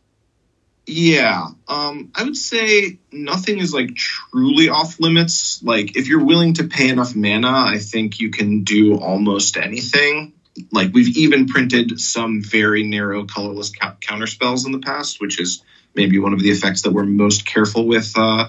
Yeah, 0.85 1.47
um, 1.67 2.11
I 2.15 2.23
would 2.23 2.37
say 2.37 2.99
nothing 3.11 3.57
is 3.57 3.73
like 3.73 3.95
truly 3.95 4.69
off 4.69 5.01
limits. 5.01 5.61
Like 5.61 5.97
if 5.97 6.07
you're 6.07 6.23
willing 6.23 6.53
to 6.53 6.63
pay 6.63 6.87
enough 6.87 7.13
mana, 7.13 7.51
I 7.51 7.79
think 7.79 8.21
you 8.21 8.31
can 8.31 8.63
do 8.63 8.97
almost 8.97 9.57
anything. 9.57 10.31
Like 10.71 10.93
we've 10.93 11.17
even 11.17 11.47
printed 11.47 11.99
some 11.99 12.41
very 12.41 12.83
narrow 12.83 13.25
colorless 13.25 13.71
ca- 13.71 13.97
counter 13.99 14.27
spells 14.27 14.65
in 14.65 14.71
the 14.71 14.79
past, 14.79 15.19
which 15.19 15.41
is 15.41 15.61
maybe 15.93 16.17
one 16.17 16.31
of 16.31 16.39
the 16.39 16.49
effects 16.49 16.83
that 16.83 16.93
we're 16.93 17.03
most 17.03 17.45
careful 17.45 17.85
with 17.85 18.13
uh, 18.17 18.47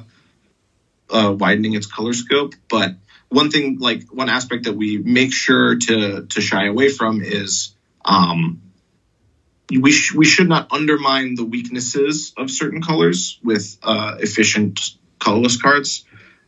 uh, 1.11 1.35
widening 1.37 1.75
its 1.75 1.87
color 1.87 2.13
scope. 2.13 2.55
But 2.69 2.95
one 3.29 3.51
thing, 3.51 3.79
like 3.79 4.05
one 4.11 4.29
aspect 4.29 4.65
that 4.65 4.75
we 4.75 4.99
make 4.99 5.33
sure 5.33 5.77
to 5.77 6.27
to 6.27 6.41
shy 6.41 6.67
away 6.67 6.89
from 6.89 7.23
is 7.23 7.75
um, 8.05 8.63
we 9.71 9.93
sh- 9.93 10.15
we 10.15 10.25
should 10.25 10.49
not 10.49 10.73
undermine 10.73 11.35
the 11.35 11.45
weaknesses 11.45 12.33
of 12.37 12.51
certain 12.51 12.83
colors 12.83 13.39
with 13.43 13.77
uh, 13.83 14.17
efficient 14.21 14.81
colorless 15.19 15.61
cards. 15.61 16.05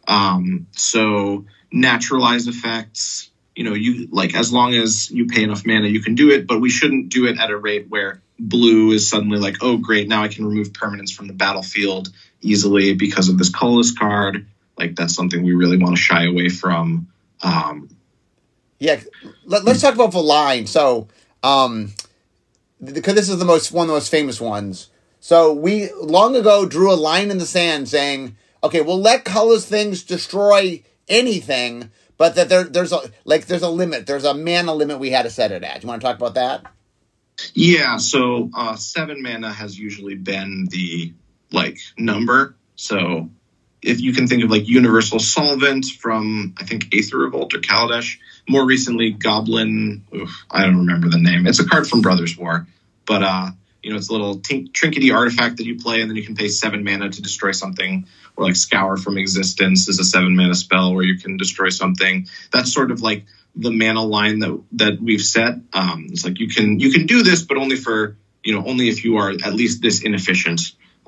Um, 0.08 0.66
so 0.72 1.44
naturalize 1.70 2.48
effects, 2.48 3.30
you 3.54 3.64
know, 3.64 3.74
you 3.74 4.08
like 4.10 4.34
as 4.34 4.52
long 4.52 4.74
as 4.74 5.10
you 5.10 5.26
pay 5.26 5.42
enough 5.42 5.66
mana, 5.66 5.88
you 5.88 6.00
can 6.00 6.14
do 6.14 6.30
it. 6.30 6.46
But 6.46 6.60
we 6.60 6.70
shouldn't 6.70 7.10
do 7.10 7.26
it 7.26 7.38
at 7.38 7.50
a 7.50 7.56
rate 7.56 7.88
where 7.88 8.22
blue 8.38 8.92
is 8.92 9.08
suddenly 9.08 9.38
like, 9.38 9.58
oh 9.60 9.76
great, 9.76 10.08
now 10.08 10.22
I 10.22 10.28
can 10.28 10.46
remove 10.46 10.72
permanents 10.72 11.12
from 11.12 11.26
the 11.26 11.34
battlefield 11.34 12.08
easily 12.40 12.94
because 12.94 13.28
of 13.28 13.36
this 13.36 13.50
colorless 13.50 13.92
card. 13.92 14.46
Like 14.80 14.96
that's 14.96 15.14
something 15.14 15.44
we 15.44 15.54
really 15.54 15.76
want 15.76 15.94
to 15.94 16.02
shy 16.02 16.24
away 16.24 16.48
from. 16.48 17.06
Um, 17.42 17.88
yeah, 18.80 19.00
let, 19.44 19.66
us 19.68 19.80
talk 19.80 19.94
about 19.94 20.12
the 20.12 20.22
line. 20.22 20.66
So. 20.66 21.06
Um, 21.42 21.94
because 22.82 23.14
this 23.14 23.28
is 23.28 23.38
the 23.38 23.44
most 23.44 23.72
one 23.72 23.84
of 23.84 23.88
the 23.88 23.94
most 23.94 24.10
famous 24.10 24.40
ones. 24.40 24.88
So 25.20 25.52
we 25.52 25.92
long 25.92 26.34
ago 26.34 26.66
drew 26.66 26.92
a 26.92 26.94
line 26.94 27.30
in 27.30 27.38
the 27.38 27.46
sand 27.46 27.88
saying, 27.88 28.36
okay, 28.64 28.80
we'll 28.80 29.00
let 29.00 29.24
colors 29.24 29.66
things 29.66 30.02
destroy 30.02 30.82
anything, 31.08 31.90
but 32.16 32.34
that 32.36 32.48
there 32.48 32.64
there's 32.64 32.92
a 32.92 33.00
like 33.24 33.46
there's 33.46 33.62
a 33.62 33.70
limit. 33.70 34.06
There's 34.06 34.24
a 34.24 34.34
mana 34.34 34.74
limit 34.74 34.98
we 34.98 35.10
had 35.10 35.22
to 35.22 35.30
set 35.30 35.52
it 35.52 35.62
at. 35.62 35.80
Do 35.80 35.84
You 35.84 35.88
want 35.88 36.00
to 36.00 36.06
talk 36.06 36.16
about 36.16 36.34
that? 36.34 36.72
Yeah, 37.54 37.96
so 37.96 38.50
uh, 38.54 38.76
seven 38.76 39.22
mana 39.22 39.52
has 39.52 39.78
usually 39.78 40.14
been 40.14 40.66
the 40.70 41.12
like 41.52 41.78
number. 41.98 42.56
So 42.76 43.30
if 43.82 44.00
you 44.00 44.12
can 44.12 44.26
think 44.26 44.44
of 44.44 44.50
like 44.50 44.68
Universal 44.68 45.20
Solvent 45.20 45.86
from 45.86 46.54
I 46.58 46.64
think 46.64 46.94
Aether 46.94 47.18
Revolt 47.18 47.54
or 47.54 47.58
Kaladesh, 47.58 48.18
more 48.48 48.64
recently 48.64 49.10
Goblin. 49.10 50.04
Oof, 50.14 50.44
I 50.50 50.64
don't 50.64 50.78
remember 50.78 51.08
the 51.08 51.18
name. 51.18 51.46
It's 51.46 51.60
a 51.60 51.66
card 51.66 51.88
from 51.88 52.02
Brothers 52.02 52.36
War, 52.36 52.66
but 53.06 53.22
uh, 53.22 53.50
you 53.82 53.90
know 53.90 53.96
it's 53.96 54.08
a 54.08 54.12
little 54.12 54.38
tink- 54.38 54.72
trinkety 54.72 55.14
artifact 55.14 55.58
that 55.58 55.66
you 55.66 55.78
play, 55.78 56.00
and 56.00 56.10
then 56.10 56.16
you 56.16 56.24
can 56.24 56.34
pay 56.34 56.48
seven 56.48 56.84
mana 56.84 57.10
to 57.10 57.22
destroy 57.22 57.52
something. 57.52 58.06
Or 58.36 58.44
like 58.44 58.56
Scour 58.56 58.96
from 58.96 59.18
Existence 59.18 59.88
is 59.88 59.98
a 59.98 60.04
seven 60.04 60.36
mana 60.36 60.54
spell 60.54 60.94
where 60.94 61.04
you 61.04 61.18
can 61.18 61.36
destroy 61.36 61.70
something. 61.70 62.26
That's 62.52 62.72
sort 62.72 62.90
of 62.90 63.02
like 63.02 63.24
the 63.56 63.70
mana 63.70 64.02
line 64.02 64.40
that 64.40 64.62
that 64.72 65.00
we've 65.00 65.22
set. 65.22 65.54
Um, 65.72 66.08
it's 66.10 66.24
like 66.24 66.38
you 66.38 66.48
can 66.48 66.80
you 66.80 66.92
can 66.92 67.06
do 67.06 67.22
this, 67.22 67.42
but 67.42 67.56
only 67.56 67.76
for 67.76 68.16
you 68.44 68.54
know 68.54 68.66
only 68.66 68.88
if 68.88 69.04
you 69.04 69.16
are 69.16 69.30
at 69.30 69.54
least 69.54 69.82
this 69.82 70.02
inefficient. 70.02 70.60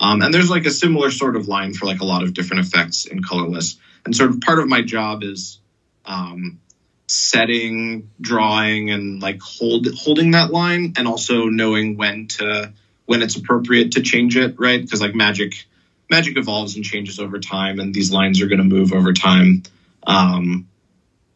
Um, 0.03 0.21
and 0.21 0.35
there's 0.35 0.51
like 0.51 0.67
a 0.67 0.71
similar 0.71 1.13
sort 1.13 1.37
of 1.37 1.47
line 1.47 1.75
for 1.75 1.87
like 1.87 2.01
a 2.01 2.05
lot 2.05 2.25
of 2.25 2.35
different 2.35 2.67
effects 2.67 3.07
in 3.07 3.23
colorless. 3.23 3.79
And 4.05 4.15
sort 4.15 4.31
of 4.31 4.41
part 4.41 4.59
of 4.59 4.67
my 4.67 4.83
job 4.83 5.23
is 5.23 5.61
um, 6.05 6.59
setting, 7.07 8.11
drawing, 8.21 8.91
and 8.91 9.23
like 9.23 9.41
hold 9.41 9.87
holding 9.95 10.33
that 10.33 10.51
line, 10.51 10.95
and 10.97 11.07
also 11.07 11.45
knowing 11.45 11.97
when 11.97 12.27
to 12.29 12.73
when 13.07 13.23
it's 13.23 13.37
appropriate 13.37 13.93
to 13.93 14.03
change 14.03 14.37
it, 14.37 14.59
right? 14.59 14.83
Because 14.83 15.01
like 15.01 15.15
magic, 15.15 15.67
magic 16.11 16.37
evolves 16.37 16.75
and 16.75 16.85
changes 16.85 17.21
over 17.21 17.39
time, 17.39 17.79
and 17.79 17.95
these 17.95 18.11
lines 18.11 18.43
are 18.43 18.49
going 18.49 18.59
to 18.59 18.65
move 18.65 18.93
over 18.93 19.13
time. 19.13 19.63
Um, 20.05 20.69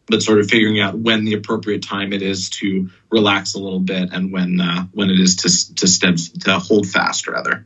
but 0.09 0.23
sort 0.23 0.41
of 0.41 0.49
figuring 0.49 0.81
out 0.81 0.99
when 0.99 1.25
the 1.25 1.35
appropriate 1.35 1.83
time 1.83 2.13
it 2.13 2.23
is 2.23 2.51
to 2.51 2.91
relax 3.11 3.55
a 3.55 3.61
little 3.61 3.81
bit, 3.81 4.09
and 4.13 4.33
when 4.33 4.61
uh, 4.61 4.87
when 4.93 5.11
it 5.11 5.21
is 5.21 5.37
to 5.37 5.75
to 5.77 5.87
step 5.87 6.17
to 6.41 6.59
hold 6.59 6.89
fast, 6.89 7.29
rather. 7.29 7.65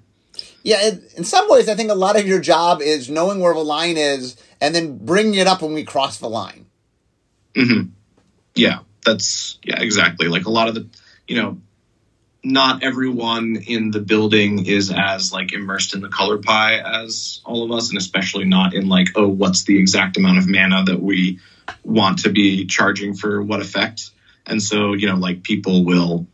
Yeah, 0.62 0.90
in 1.16 1.24
some 1.24 1.48
ways, 1.48 1.68
I 1.68 1.74
think 1.74 1.90
a 1.90 1.94
lot 1.94 2.18
of 2.18 2.26
your 2.26 2.40
job 2.40 2.82
is 2.82 3.08
knowing 3.08 3.40
where 3.40 3.54
the 3.54 3.60
line 3.60 3.96
is 3.96 4.36
and 4.60 4.74
then 4.74 4.98
bringing 4.98 5.34
it 5.34 5.46
up 5.46 5.62
when 5.62 5.72
we 5.72 5.84
cross 5.84 6.18
the 6.18 6.28
line. 6.28 6.66
Mm-hmm. 7.54 7.90
Yeah, 8.54 8.80
that's 9.04 9.58
yeah, 9.62 9.80
exactly. 9.80 10.28
Like 10.28 10.44
a 10.44 10.50
lot 10.50 10.68
of 10.68 10.74
the, 10.74 10.88
you 11.26 11.40
know, 11.40 11.58
not 12.42 12.82
everyone 12.82 13.56
in 13.56 13.90
the 13.90 14.00
building 14.00 14.66
is 14.66 14.92
as 14.94 15.32
like 15.32 15.52
immersed 15.52 15.94
in 15.94 16.00
the 16.00 16.08
color 16.08 16.38
pie 16.38 16.78
as 16.78 17.40
all 17.44 17.64
of 17.64 17.72
us, 17.72 17.90
and 17.90 17.98
especially 17.98 18.44
not 18.44 18.74
in 18.74 18.88
like, 18.88 19.08
oh, 19.16 19.28
what's 19.28 19.64
the 19.64 19.78
exact 19.78 20.16
amount 20.16 20.38
of 20.38 20.48
mana 20.48 20.84
that 20.84 21.00
we 21.00 21.38
want 21.84 22.20
to 22.20 22.30
be 22.30 22.66
charging 22.66 23.14
for 23.14 23.42
what 23.42 23.60
effect. 23.60 24.10
And 24.46 24.62
so, 24.62 24.94
you 24.94 25.06
know, 25.06 25.16
like 25.16 25.42
people 25.42 25.84
will 25.84 26.26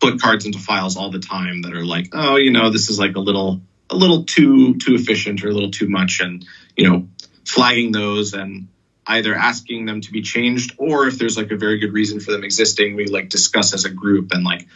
put 0.00 0.20
cards 0.20 0.46
into 0.46 0.58
files 0.58 0.96
all 0.96 1.10
the 1.10 1.18
time 1.18 1.62
that 1.62 1.74
are 1.74 1.84
like, 1.84 2.08
oh, 2.12 2.36
you 2.36 2.50
know, 2.50 2.70
this 2.70 2.88
is 2.88 2.98
like 2.98 3.16
a 3.16 3.20
little 3.20 3.60
a 3.90 3.96
little 3.96 4.24
too 4.24 4.76
too 4.76 4.94
efficient 4.94 5.44
or 5.44 5.48
a 5.48 5.52
little 5.52 5.70
too 5.70 5.88
much, 5.88 6.20
and 6.20 6.46
you 6.76 6.88
know, 6.88 7.08
flagging 7.44 7.92
those 7.92 8.34
and 8.34 8.68
either 9.06 9.34
asking 9.34 9.86
them 9.86 10.00
to 10.00 10.12
be 10.12 10.22
changed 10.22 10.74
or 10.78 11.06
if 11.06 11.18
there's 11.18 11.36
like 11.36 11.50
a 11.50 11.56
very 11.56 11.78
good 11.78 11.92
reason 11.92 12.20
for 12.20 12.30
them 12.32 12.44
existing, 12.44 12.94
we 12.94 13.06
like 13.06 13.28
discuss 13.28 13.74
as 13.74 13.84
a 13.84 13.90
group 13.90 14.32
and 14.32 14.44
like 14.44 14.66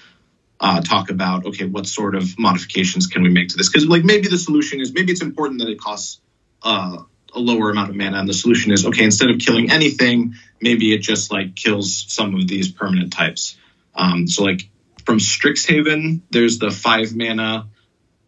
uh, 0.60 0.80
talk 0.80 1.10
about 1.10 1.46
okay, 1.46 1.64
what 1.64 1.86
sort 1.86 2.14
of 2.14 2.38
modifications 2.38 3.06
can 3.06 3.22
we 3.22 3.30
make 3.30 3.48
to 3.48 3.56
this? 3.56 3.68
Because 3.68 3.86
like 3.86 4.04
maybe 4.04 4.28
the 4.28 4.38
solution 4.38 4.80
is 4.80 4.92
maybe 4.92 5.12
it's 5.12 5.22
important 5.22 5.60
that 5.60 5.68
it 5.68 5.80
costs 5.80 6.20
uh, 6.62 6.98
a 7.34 7.38
lower 7.38 7.70
amount 7.70 7.90
of 7.90 7.96
mana, 7.96 8.18
and 8.18 8.28
the 8.28 8.34
solution 8.34 8.72
is 8.72 8.86
okay, 8.86 9.04
instead 9.04 9.30
of 9.30 9.38
killing 9.38 9.70
anything, 9.70 10.34
maybe 10.60 10.94
it 10.94 10.98
just 10.98 11.32
like 11.32 11.54
kills 11.54 12.04
some 12.08 12.34
of 12.34 12.46
these 12.48 12.70
permanent 12.70 13.12
types. 13.12 13.56
Um, 13.94 14.26
so 14.26 14.44
like 14.44 14.68
from 15.04 15.18
Strixhaven, 15.18 16.20
there's 16.30 16.58
the 16.58 16.70
five 16.70 17.14
mana 17.14 17.66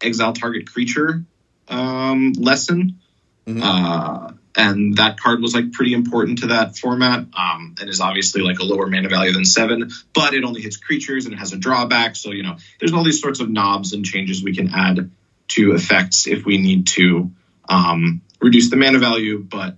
exile 0.01 0.33
target 0.33 0.71
creature 0.71 1.23
um, 1.67 2.33
lesson. 2.33 2.99
Mm-hmm. 3.45 3.61
Uh, 3.63 4.31
and 4.57 4.97
that 4.97 5.19
card 5.19 5.39
was 5.39 5.53
like 5.53 5.71
pretty 5.71 5.93
important 5.93 6.39
to 6.39 6.47
that 6.47 6.75
format 6.75 7.19
um, 7.37 7.75
and 7.79 7.89
is 7.89 8.01
obviously 8.01 8.41
like 8.41 8.59
a 8.59 8.63
lower 8.63 8.87
mana 8.87 9.07
value 9.07 9.31
than 9.31 9.45
seven 9.45 9.89
but 10.13 10.33
it 10.33 10.43
only 10.43 10.61
hits 10.61 10.75
creatures 10.77 11.25
and 11.25 11.33
it 11.33 11.37
has 11.37 11.53
a 11.53 11.57
drawback 11.57 12.15
so 12.15 12.31
you 12.31 12.43
know 12.43 12.57
there's 12.79 12.91
all 12.91 13.03
these 13.03 13.21
sorts 13.21 13.39
of 13.39 13.49
knobs 13.49 13.93
and 13.93 14.03
changes 14.03 14.43
we 14.43 14.55
can 14.55 14.73
add 14.73 15.11
to 15.47 15.73
effects 15.73 16.27
if 16.27 16.43
we 16.43 16.57
need 16.57 16.87
to 16.87 17.31
um, 17.69 18.21
reduce 18.41 18.69
the 18.69 18.75
mana 18.75 18.99
value 18.99 19.37
but 19.39 19.75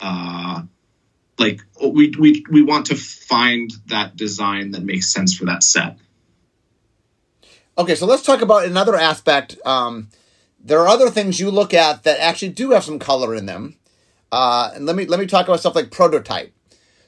uh, 0.00 0.62
like 1.38 1.60
we, 1.82 2.14
we 2.18 2.44
we 2.50 2.62
want 2.62 2.86
to 2.86 2.94
find 2.94 3.70
that 3.86 4.16
design 4.16 4.70
that 4.70 4.82
makes 4.82 5.12
sense 5.12 5.34
for 5.34 5.46
that 5.46 5.62
set 5.62 5.98
Okay, 7.78 7.94
so 7.94 8.06
let's 8.06 8.22
talk 8.22 8.42
about 8.42 8.66
another 8.66 8.96
aspect. 8.96 9.56
Um, 9.64 10.08
there 10.60 10.80
are 10.80 10.88
other 10.88 11.08
things 11.08 11.40
you 11.40 11.50
look 11.50 11.72
at 11.72 12.04
that 12.04 12.20
actually 12.20 12.50
do 12.50 12.70
have 12.72 12.84
some 12.84 12.98
color 12.98 13.34
in 13.34 13.46
them. 13.46 13.76
Uh, 14.30 14.70
and 14.74 14.86
let 14.86 14.96
me 14.96 15.06
let 15.06 15.20
me 15.20 15.26
talk 15.26 15.46
about 15.46 15.60
stuff 15.60 15.74
like 15.74 15.90
prototype. 15.90 16.54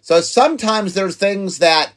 So 0.00 0.20
sometimes 0.20 0.94
there's 0.94 1.16
things 1.16 1.58
that 1.58 1.92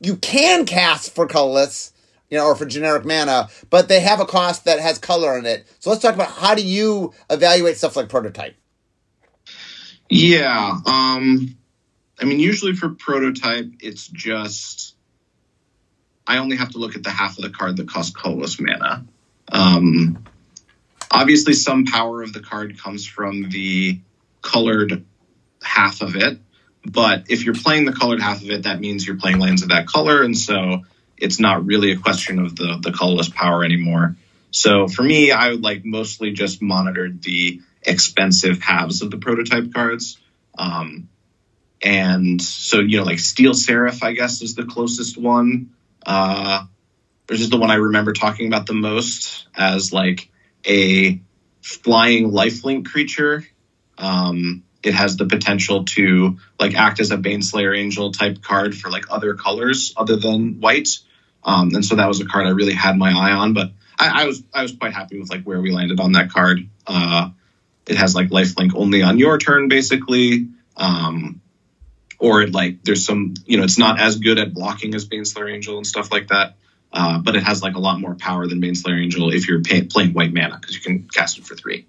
you 0.00 0.16
can 0.16 0.64
cast 0.64 1.14
for 1.14 1.26
colorless, 1.26 1.92
you 2.30 2.38
know, 2.38 2.46
or 2.46 2.54
for 2.54 2.64
generic 2.66 3.04
mana, 3.04 3.48
but 3.70 3.88
they 3.88 4.00
have 4.00 4.20
a 4.20 4.24
cost 4.24 4.64
that 4.64 4.80
has 4.80 4.98
color 4.98 5.38
in 5.38 5.44
it. 5.44 5.66
So 5.78 5.90
let's 5.90 6.02
talk 6.02 6.14
about 6.14 6.30
how 6.30 6.54
do 6.54 6.62
you 6.62 7.12
evaluate 7.28 7.76
stuff 7.76 7.96
like 7.96 8.08
prototype? 8.08 8.56
Yeah, 10.08 10.78
um, 10.86 11.56
I 12.18 12.24
mean, 12.24 12.40
usually 12.40 12.74
for 12.74 12.90
prototype, 12.90 13.70
it's 13.80 14.06
just 14.08 14.96
I 16.26 16.38
only 16.38 16.56
have 16.56 16.70
to 16.70 16.78
look 16.78 16.96
at 16.96 17.02
the 17.02 17.10
half 17.10 17.38
of 17.38 17.44
the 17.44 17.50
card 17.50 17.76
that 17.78 17.88
costs 17.88 18.14
colorless 18.14 18.60
mana. 18.60 19.04
Um, 19.50 20.24
obviously, 21.10 21.54
some 21.54 21.84
power 21.84 22.22
of 22.22 22.32
the 22.32 22.40
card 22.40 22.78
comes 22.78 23.06
from 23.06 23.48
the 23.50 24.00
colored 24.40 25.04
half 25.62 26.00
of 26.00 26.16
it. 26.16 26.38
But 26.84 27.26
if 27.28 27.44
you're 27.44 27.54
playing 27.54 27.84
the 27.84 27.92
colored 27.92 28.20
half 28.20 28.42
of 28.42 28.50
it, 28.50 28.64
that 28.64 28.80
means 28.80 29.06
you're 29.06 29.16
playing 29.16 29.38
lands 29.38 29.62
of 29.62 29.68
that 29.68 29.86
color. 29.86 30.22
And 30.22 30.36
so 30.36 30.82
it's 31.16 31.38
not 31.38 31.64
really 31.64 31.92
a 31.92 31.96
question 31.96 32.38
of 32.40 32.56
the 32.56 32.78
the 32.82 32.92
colorless 32.92 33.28
power 33.28 33.64
anymore. 33.64 34.16
So 34.50 34.88
for 34.88 35.02
me, 35.02 35.30
I 35.30 35.50
would 35.50 35.62
like 35.62 35.84
mostly 35.84 36.32
just 36.32 36.60
monitored 36.60 37.22
the 37.22 37.60
expensive 37.82 38.60
halves 38.60 39.02
of 39.02 39.10
the 39.10 39.16
prototype 39.18 39.72
cards. 39.72 40.18
Um, 40.58 41.08
and 41.80 42.40
so 42.42 42.80
you 42.80 42.98
know, 42.98 43.04
like 43.04 43.20
Steel 43.20 43.54
Seraph, 43.54 44.02
I 44.02 44.12
guess, 44.12 44.42
is 44.42 44.54
the 44.54 44.64
closest 44.64 45.16
one. 45.16 45.70
Uh, 46.04 46.64
this 47.26 47.40
is 47.40 47.50
the 47.50 47.58
one 47.58 47.70
I 47.70 47.76
remember 47.76 48.12
talking 48.12 48.46
about 48.46 48.66
the 48.66 48.74
most 48.74 49.46
as 49.56 49.92
like 49.92 50.30
a 50.66 51.20
flying 51.60 52.30
lifelink 52.30 52.86
creature. 52.86 53.44
Um, 53.98 54.64
it 54.82 54.94
has 54.94 55.16
the 55.16 55.26
potential 55.26 55.84
to 55.84 56.38
like 56.58 56.74
act 56.74 57.00
as 57.00 57.10
a 57.10 57.16
Baneslayer 57.16 57.76
Angel 57.78 58.12
type 58.12 58.42
card 58.42 58.76
for 58.76 58.90
like 58.90 59.04
other 59.10 59.34
colors 59.34 59.94
other 59.96 60.16
than 60.16 60.60
white. 60.60 60.98
Um, 61.44 61.74
and 61.74 61.84
so 61.84 61.96
that 61.96 62.08
was 62.08 62.20
a 62.20 62.26
card 62.26 62.46
I 62.46 62.50
really 62.50 62.74
had 62.74 62.96
my 62.96 63.10
eye 63.10 63.32
on, 63.32 63.52
but 63.52 63.72
I, 63.98 64.22
I 64.22 64.26
was 64.26 64.42
I 64.52 64.62
was 64.62 64.72
quite 64.72 64.92
happy 64.92 65.18
with 65.18 65.30
like 65.30 65.44
where 65.44 65.60
we 65.60 65.70
landed 65.70 66.00
on 66.00 66.12
that 66.12 66.30
card. 66.30 66.68
Uh, 66.86 67.30
it 67.86 67.96
has 67.96 68.14
like 68.14 68.28
lifelink 68.28 68.72
only 68.74 69.02
on 69.02 69.18
your 69.18 69.38
turn, 69.38 69.68
basically. 69.68 70.48
Um, 70.76 71.41
or 72.22 72.40
it 72.40 72.54
like 72.54 72.84
there's 72.84 73.04
some 73.04 73.34
you 73.46 73.58
know 73.58 73.64
it's 73.64 73.78
not 73.78 74.00
as 74.00 74.16
good 74.18 74.38
at 74.38 74.54
blocking 74.54 74.94
as 74.94 75.06
Baneslayer 75.06 75.52
Angel 75.52 75.76
and 75.76 75.86
stuff 75.86 76.12
like 76.12 76.28
that. 76.28 76.54
Uh, 76.92 77.18
but 77.18 77.34
it 77.34 77.42
has 77.42 77.62
like 77.62 77.74
a 77.74 77.80
lot 77.80 77.98
more 77.98 78.14
power 78.14 78.46
than 78.46 78.60
Baneslayer 78.60 79.02
Angel 79.02 79.32
if 79.32 79.48
you're 79.48 79.62
pay, 79.62 79.82
playing 79.82 80.12
white 80.12 80.32
mana 80.32 80.58
because 80.60 80.76
you 80.76 80.80
can 80.80 81.08
cast 81.08 81.38
it 81.38 81.44
for 81.44 81.56
three. 81.56 81.86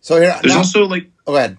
So 0.00 0.20
here, 0.20 0.38
there's 0.40 0.54
now, 0.54 0.58
also 0.58 0.86
like 0.86 1.10
go 1.26 1.36
ahead. 1.36 1.58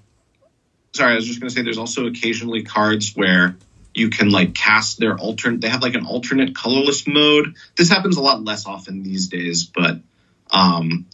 Sorry, 0.93 1.11
I 1.13 1.15
was 1.15 1.27
just 1.27 1.39
going 1.39 1.49
to 1.49 1.55
say 1.55 1.61
there's 1.61 1.77
also 1.77 2.07
occasionally 2.07 2.63
cards 2.63 3.13
where 3.15 3.55
you 3.93 4.09
can 4.09 4.31
like 4.31 4.55
cast 4.55 4.99
their 4.99 5.15
alternate. 5.15 5.61
They 5.61 5.69
have 5.69 5.83
like 5.83 5.93
an 5.93 6.05
alternate 6.05 6.55
colorless 6.55 7.05
mode. 7.07 7.55
This 7.77 7.89
happens 7.89 8.17
a 8.17 8.21
lot 8.21 8.43
less 8.43 8.65
often 8.65 9.03
these 9.03 9.27
days, 9.27 9.65
but 9.65 9.99
um, 10.49 11.05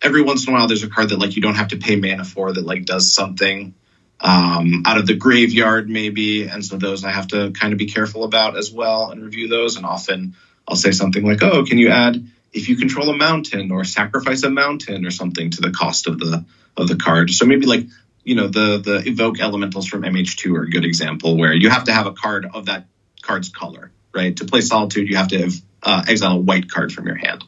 every 0.00 0.22
once 0.22 0.46
in 0.46 0.52
a 0.52 0.56
while 0.56 0.68
there's 0.68 0.84
a 0.84 0.88
card 0.88 1.08
that 1.08 1.18
like 1.18 1.34
you 1.34 1.42
don't 1.42 1.56
have 1.56 1.68
to 1.68 1.78
pay 1.78 1.96
mana 1.96 2.24
for 2.24 2.52
that 2.52 2.64
like 2.64 2.84
does 2.84 3.12
something 3.12 3.74
um, 4.20 4.82
out 4.86 4.98
of 4.98 5.06
the 5.06 5.14
graveyard 5.14 5.88
maybe, 5.88 6.48
and 6.48 6.64
so 6.64 6.76
those 6.76 7.04
I 7.04 7.10
have 7.10 7.28
to 7.28 7.50
kind 7.52 7.72
of 7.72 7.78
be 7.78 7.86
careful 7.86 8.24
about 8.24 8.56
as 8.56 8.72
well 8.72 9.10
and 9.10 9.22
review 9.22 9.48
those. 9.48 9.76
And 9.76 9.84
often 9.84 10.36
I'll 10.66 10.76
say 10.76 10.92
something 10.92 11.24
like, 11.24 11.42
"Oh, 11.42 11.64
can 11.64 11.78
you 11.78 11.90
add 11.90 12.26
if 12.52 12.68
you 12.68 12.76
control 12.76 13.10
a 13.10 13.16
mountain 13.16 13.70
or 13.70 13.84
sacrifice 13.84 14.42
a 14.42 14.50
mountain 14.50 15.06
or 15.06 15.10
something 15.10 15.50
to 15.50 15.60
the 15.60 15.70
cost 15.70 16.06
of 16.06 16.18
the 16.18 16.44
of 16.76 16.88
the 16.88 16.96
card?" 16.96 17.30
So 17.30 17.44
maybe 17.44 17.66
like 17.66 17.86
you 18.24 18.34
know 18.34 18.48
the 18.48 18.78
the 18.78 19.02
evoke 19.06 19.38
elementals 19.40 19.86
from 19.86 20.02
MH2 20.02 20.56
are 20.56 20.62
a 20.62 20.70
good 20.70 20.84
example 20.84 21.36
where 21.36 21.52
you 21.52 21.68
have 21.68 21.84
to 21.84 21.92
have 21.92 22.06
a 22.06 22.12
card 22.12 22.46
of 22.52 22.66
that 22.66 22.86
card's 23.22 23.50
color, 23.50 23.92
right? 24.14 24.36
To 24.38 24.44
play 24.44 24.60
Solitude, 24.60 25.08
you 25.08 25.16
have 25.16 25.28
to 25.28 25.38
have, 25.38 25.52
uh, 25.82 26.04
exile 26.08 26.36
a 26.36 26.40
white 26.40 26.70
card 26.70 26.92
from 26.92 27.06
your 27.06 27.16
hand. 27.16 27.44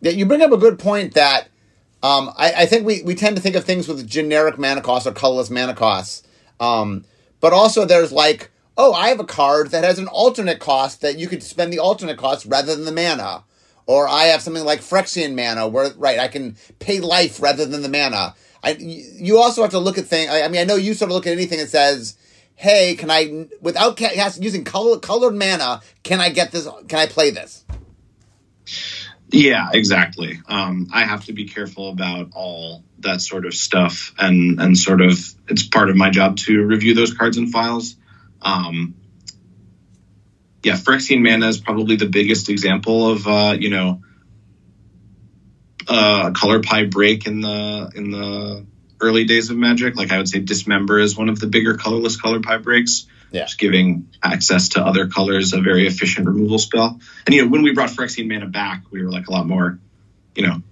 Yeah, 0.00 0.12
you 0.12 0.26
bring 0.26 0.42
up 0.42 0.52
a 0.52 0.58
good 0.58 0.78
point 0.78 1.14
that 1.14 1.48
um, 2.04 2.34
I, 2.36 2.52
I, 2.52 2.66
think 2.66 2.84
we, 2.84 3.02
we 3.02 3.14
tend 3.14 3.34
to 3.36 3.40
think 3.40 3.56
of 3.56 3.64
things 3.64 3.88
with 3.88 4.06
generic 4.06 4.58
mana 4.58 4.82
costs 4.82 5.06
or 5.06 5.12
colorless 5.12 5.48
mana 5.48 5.72
costs. 5.74 6.22
Um, 6.60 7.06
but 7.40 7.54
also 7.54 7.86
there's 7.86 8.12
like, 8.12 8.50
oh, 8.76 8.92
I 8.92 9.08
have 9.08 9.20
a 9.20 9.24
card 9.24 9.70
that 9.70 9.84
has 9.84 9.98
an 9.98 10.08
alternate 10.08 10.60
cost 10.60 11.00
that 11.00 11.18
you 11.18 11.28
could 11.28 11.42
spend 11.42 11.72
the 11.72 11.78
alternate 11.78 12.18
cost 12.18 12.44
rather 12.44 12.76
than 12.76 12.84
the 12.84 12.92
mana. 12.92 13.44
Or 13.86 14.06
I 14.06 14.24
have 14.24 14.42
something 14.42 14.64
like 14.64 14.80
Phyrexian 14.80 15.34
mana 15.34 15.66
where, 15.66 15.94
right, 15.96 16.18
I 16.18 16.28
can 16.28 16.58
pay 16.78 17.00
life 17.00 17.40
rather 17.40 17.64
than 17.64 17.80
the 17.80 17.88
mana. 17.88 18.34
I, 18.62 18.72
you 18.78 19.38
also 19.38 19.62
have 19.62 19.70
to 19.70 19.78
look 19.78 19.96
at 19.96 20.04
things. 20.04 20.30
I 20.30 20.46
mean, 20.48 20.60
I 20.60 20.64
know 20.64 20.76
you 20.76 20.92
sort 20.92 21.10
of 21.10 21.14
look 21.14 21.26
at 21.26 21.32
anything 21.32 21.58
that 21.58 21.70
says, 21.70 22.18
hey, 22.54 22.96
can 22.96 23.10
I, 23.10 23.46
without 23.62 23.98
using 24.38 24.64
color, 24.64 24.98
colored 24.98 25.36
mana, 25.36 25.80
can 26.02 26.20
I 26.20 26.28
get 26.28 26.52
this, 26.52 26.68
can 26.86 26.98
I 26.98 27.06
play 27.06 27.30
this? 27.30 27.64
Yeah, 29.30 29.70
exactly. 29.72 30.40
Um, 30.46 30.88
I 30.92 31.04
have 31.04 31.24
to 31.26 31.32
be 31.32 31.46
careful 31.46 31.90
about 31.90 32.30
all 32.34 32.84
that 33.00 33.20
sort 33.20 33.46
of 33.46 33.54
stuff, 33.54 34.14
and 34.18 34.60
and 34.60 34.78
sort 34.78 35.00
of 35.00 35.18
it's 35.48 35.66
part 35.66 35.90
of 35.90 35.96
my 35.96 36.10
job 36.10 36.36
to 36.38 36.62
review 36.62 36.94
those 36.94 37.12
cards 37.14 37.36
and 37.36 37.50
files. 37.50 37.96
Um, 38.42 38.94
yeah, 40.62 40.74
Phyrexian 40.74 41.22
mana 41.22 41.48
is 41.48 41.58
probably 41.58 41.96
the 41.96 42.06
biggest 42.06 42.48
example 42.48 43.10
of 43.10 43.26
uh, 43.26 43.56
you 43.58 43.70
know 43.70 44.02
a 45.88 46.32
color 46.34 46.60
pie 46.60 46.84
break 46.84 47.26
in 47.26 47.40
the 47.40 47.90
in 47.94 48.10
the 48.10 48.66
early 49.00 49.24
days 49.24 49.50
of 49.50 49.56
Magic. 49.56 49.96
Like 49.96 50.12
I 50.12 50.18
would 50.18 50.28
say, 50.28 50.40
Dismember 50.40 51.00
is 51.00 51.16
one 51.16 51.28
of 51.28 51.40
the 51.40 51.46
bigger 51.46 51.76
colorless 51.76 52.20
color 52.20 52.40
pie 52.40 52.58
breaks 52.58 53.06
yeah. 53.34 53.42
just 53.42 53.58
giving 53.58 54.08
access 54.22 54.70
to 54.70 54.80
other 54.80 55.08
colors 55.08 55.52
a 55.52 55.60
very 55.60 55.86
efficient 55.86 56.26
removal 56.26 56.58
spell. 56.58 57.00
And 57.26 57.34
you 57.34 57.42
know, 57.42 57.50
when 57.50 57.62
we 57.62 57.72
brought 57.72 57.90
Phyrexian 57.90 58.28
mana 58.28 58.46
back, 58.46 58.84
we 58.90 59.02
were 59.02 59.10
like 59.10 59.26
a 59.26 59.32
lot 59.32 59.46
more, 59.46 59.78
you 60.34 60.46
know, 60.46 60.62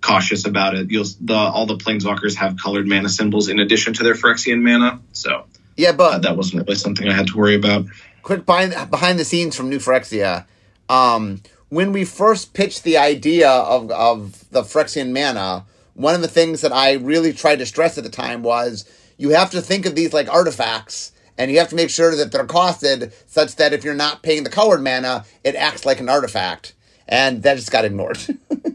cautious 0.00 0.46
about 0.46 0.76
it. 0.76 0.90
You'll 0.90 1.06
the 1.20 1.34
all 1.34 1.66
the 1.66 1.76
planeswalkers 1.76 2.36
have 2.36 2.56
colored 2.58 2.86
mana 2.86 3.08
symbols 3.08 3.48
in 3.48 3.58
addition 3.58 3.92
to 3.94 4.04
their 4.04 4.14
Phyrexian 4.14 4.62
mana, 4.62 5.00
so 5.12 5.46
yeah, 5.76 5.92
but 5.92 6.14
uh, 6.14 6.18
that 6.20 6.36
wasn't 6.36 6.62
really 6.62 6.76
something 6.76 7.08
I 7.08 7.12
had 7.12 7.26
to 7.28 7.36
worry 7.36 7.56
about. 7.56 7.86
Quick 8.22 8.46
behind 8.46 8.90
behind 8.90 9.18
the 9.18 9.24
scenes 9.24 9.56
from 9.56 9.68
New 9.68 9.78
Phyrexia. 9.78 10.46
Um, 10.88 11.42
when 11.68 11.90
we 11.90 12.04
first 12.04 12.54
pitched 12.54 12.84
the 12.84 12.98
idea 12.98 13.50
of 13.50 13.90
of 13.90 14.48
the 14.50 14.62
Phyrexian 14.62 15.12
mana, 15.12 15.64
one 15.94 16.14
of 16.14 16.20
the 16.20 16.28
things 16.28 16.60
that 16.60 16.72
I 16.72 16.92
really 16.92 17.32
tried 17.32 17.56
to 17.56 17.66
stress 17.66 17.98
at 17.98 18.04
the 18.04 18.10
time 18.10 18.44
was 18.44 18.88
you 19.18 19.30
have 19.30 19.50
to 19.50 19.60
think 19.60 19.86
of 19.86 19.96
these 19.96 20.12
like 20.12 20.28
artifacts 20.28 21.10
and 21.38 21.50
you 21.50 21.58
have 21.58 21.68
to 21.68 21.76
make 21.76 21.90
sure 21.90 22.14
that 22.16 22.32
they're 22.32 22.46
costed 22.46 23.12
such 23.26 23.56
that 23.56 23.72
if 23.72 23.84
you're 23.84 23.94
not 23.94 24.22
paying 24.22 24.44
the 24.44 24.50
colored 24.50 24.82
mana, 24.82 25.24
it 25.44 25.54
acts 25.54 25.84
like 25.84 26.00
an 26.00 26.08
artifact, 26.08 26.74
and 27.06 27.42
that 27.42 27.56
just 27.56 27.70
got 27.70 27.84
ignored. 27.84 28.18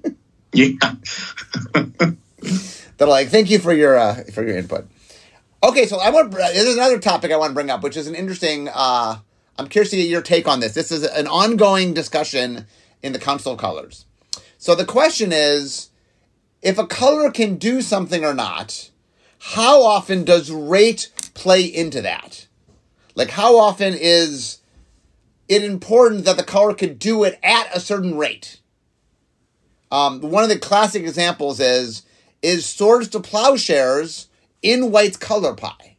yeah, 0.53 0.73
they're 2.97 3.07
like, 3.07 3.29
"Thank 3.29 3.49
you 3.49 3.59
for 3.59 3.73
your 3.73 3.97
uh, 3.97 4.23
for 4.33 4.45
your 4.45 4.57
input." 4.57 4.87
Okay, 5.63 5.85
so 5.85 5.99
I 5.99 6.09
want 6.09 6.31
there's 6.31 6.75
another 6.75 6.99
topic 6.99 7.31
I 7.31 7.37
want 7.37 7.51
to 7.51 7.55
bring 7.55 7.69
up, 7.69 7.83
which 7.83 7.97
is 7.97 8.07
an 8.07 8.15
interesting. 8.15 8.69
Uh, 8.73 9.19
I'm 9.57 9.67
curious 9.67 9.91
to 9.91 9.97
get 9.97 10.09
your 10.09 10.21
take 10.21 10.47
on 10.47 10.59
this. 10.59 10.73
This 10.73 10.91
is 10.91 11.03
an 11.03 11.27
ongoing 11.27 11.93
discussion 11.93 12.65
in 13.03 13.13
the 13.13 13.19
Council 13.19 13.53
of 13.53 13.59
Colors. 13.59 14.05
So 14.57 14.75
the 14.75 14.85
question 14.85 15.31
is, 15.31 15.89
if 16.61 16.77
a 16.77 16.87
color 16.87 17.31
can 17.31 17.57
do 17.57 17.81
something 17.81 18.23
or 18.23 18.33
not, 18.33 18.91
how 19.39 19.81
often 19.81 20.23
does 20.23 20.51
rate 20.51 21.11
play 21.33 21.63
into 21.63 22.01
that? 22.01 22.47
Like, 23.21 23.29
how 23.29 23.59
often 23.59 23.93
is 23.93 24.61
it 25.47 25.63
important 25.63 26.25
that 26.25 26.37
the 26.37 26.43
color 26.43 26.73
could 26.73 26.97
do 26.97 27.23
it 27.23 27.37
at 27.43 27.69
a 27.71 27.79
certain 27.79 28.17
rate? 28.17 28.59
Um, 29.91 30.21
one 30.21 30.41
of 30.41 30.49
the 30.49 30.57
classic 30.57 31.03
examples 31.03 31.59
is 31.59 32.01
is 32.41 32.65
swords 32.65 33.09
to 33.09 33.19
plowshares 33.19 34.25
in 34.63 34.89
white's 34.89 35.17
color 35.17 35.53
pie. 35.53 35.97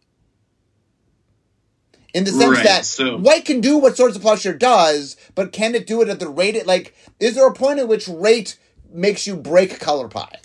In 2.12 2.24
the 2.24 2.32
sense 2.32 2.56
right, 2.56 2.64
that 2.64 2.84
so. 2.84 3.18
white 3.18 3.44
can 3.44 3.60
do 3.60 3.78
what 3.78 3.96
swords 3.96 4.16
to 4.16 4.20
plowshare 4.20 4.58
does, 4.58 5.16
but 5.36 5.52
can 5.52 5.76
it 5.76 5.86
do 5.86 6.02
it 6.02 6.08
at 6.08 6.18
the 6.18 6.28
rate 6.28 6.56
it 6.56 6.66
like? 6.66 6.92
Is 7.20 7.36
there 7.36 7.46
a 7.46 7.54
point 7.54 7.78
at 7.78 7.86
which 7.86 8.08
rate 8.08 8.58
makes 8.92 9.28
you 9.28 9.36
break 9.36 9.78
color 9.78 10.08
pie? 10.08 10.40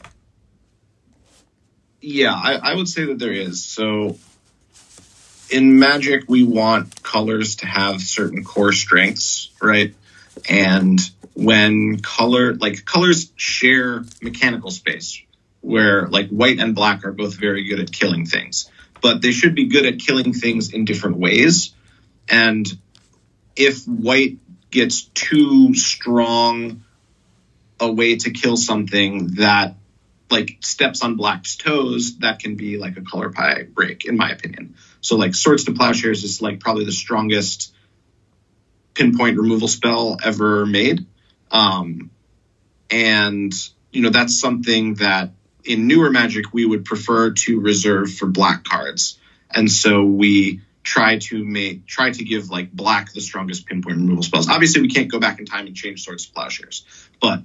Yeah, 2.02 2.36
I, 2.36 2.54
I 2.54 2.76
would 2.76 2.88
say 2.88 3.06
that 3.06 3.18
there 3.18 3.34
is. 3.34 3.66
So 3.66 4.20
in 5.50 5.80
Magic, 5.80 6.24
we 6.28 6.44
want 6.44 7.04
colors 7.04 7.58
to 7.58 7.68
have 7.68 8.02
certain 8.02 8.44
core 8.44 8.74
strengths, 8.74 9.50
right? 9.62 9.94
And 10.50 11.00
when 11.34 12.00
color, 12.00 12.56
like 12.56 12.86
colors 12.86 13.32
share 13.36 14.04
mechanical 14.22 14.72
space, 14.72 15.22
where 15.62 16.08
like 16.08 16.30
white 16.30 16.60
and 16.60 16.76
black 16.76 17.06
are 17.06 17.12
both 17.12 17.36
very 17.36 17.68
good 17.68 17.80
at 17.80 17.92
killing 17.92 18.26
things, 18.26 18.70
but 19.02 19.22
they 19.22 19.32
should 19.32 19.56
be 19.56 19.66
good 19.66 19.86
at 19.86 20.00
killing 20.00 20.34
things 20.34 20.74
in 20.74 20.86
different 20.86 21.18
ways. 21.18 21.74
And 22.30 22.66
if 23.56 23.86
white 23.86 24.38
gets 24.70 25.04
too 25.04 25.74
strong 25.76 26.84
a 27.80 27.92
way 27.92 28.16
to 28.18 28.32
kill 28.32 28.58
something 28.58 29.36
that 29.36 29.76
like 30.30 30.58
steps 30.62 31.04
on 31.04 31.16
black's 31.16 31.56
toes, 31.56 32.18
that 32.20 32.40
can 32.40 32.56
be 32.56 32.78
like 32.78 32.98
a 32.98 33.02
color 33.02 33.30
pie 33.30 33.64
break, 33.64 34.06
in 34.06 34.18
my 34.18 34.30
opinion. 34.30 34.76
So 35.08 35.16
like 35.16 35.36
Swords 35.36 35.64
to 35.64 35.72
Plowshares 35.72 36.26
is 36.26 36.42
like 36.42 36.60
probably 36.60 36.84
the 36.84 36.92
strongest 36.92 37.74
pinpoint 38.94 39.38
removal 39.38 39.70
spell 39.70 40.18
ever 40.22 40.66
made. 40.66 41.06
Um, 41.50 42.12
and 42.92 43.54
you 43.94 44.02
know 44.02 44.10
that's 44.10 44.38
something 44.38 44.96
that 44.96 45.32
in 45.64 45.88
newer 45.88 46.10
Magic 46.10 46.52
we 46.52 46.66
would 46.66 46.84
prefer 46.84 47.32
to 47.32 47.62
reserve 47.62 48.14
for 48.14 48.26
black 48.26 48.66
cards, 48.66 49.18
and 49.50 49.72
so 49.72 50.04
we 50.04 50.60
try 50.84 51.20
to 51.20 51.42
make 51.42 51.86
try 51.86 52.12
to 52.12 52.26
give 52.26 52.50
like 52.50 52.74
black 52.74 53.14
the 53.14 53.22
strongest 53.22 53.66
pinpoint 53.66 53.96
removal 53.96 54.24
spells. 54.24 54.50
Obviously, 54.50 54.82
we 54.82 54.90
can't 54.90 55.10
go 55.10 55.22
back 55.22 55.40
in 55.40 55.46
time 55.46 55.68
and 55.68 55.76
change 55.76 56.04
Swords 56.04 56.26
to 56.26 56.34
Plowshares, 56.34 56.84
but 57.22 57.44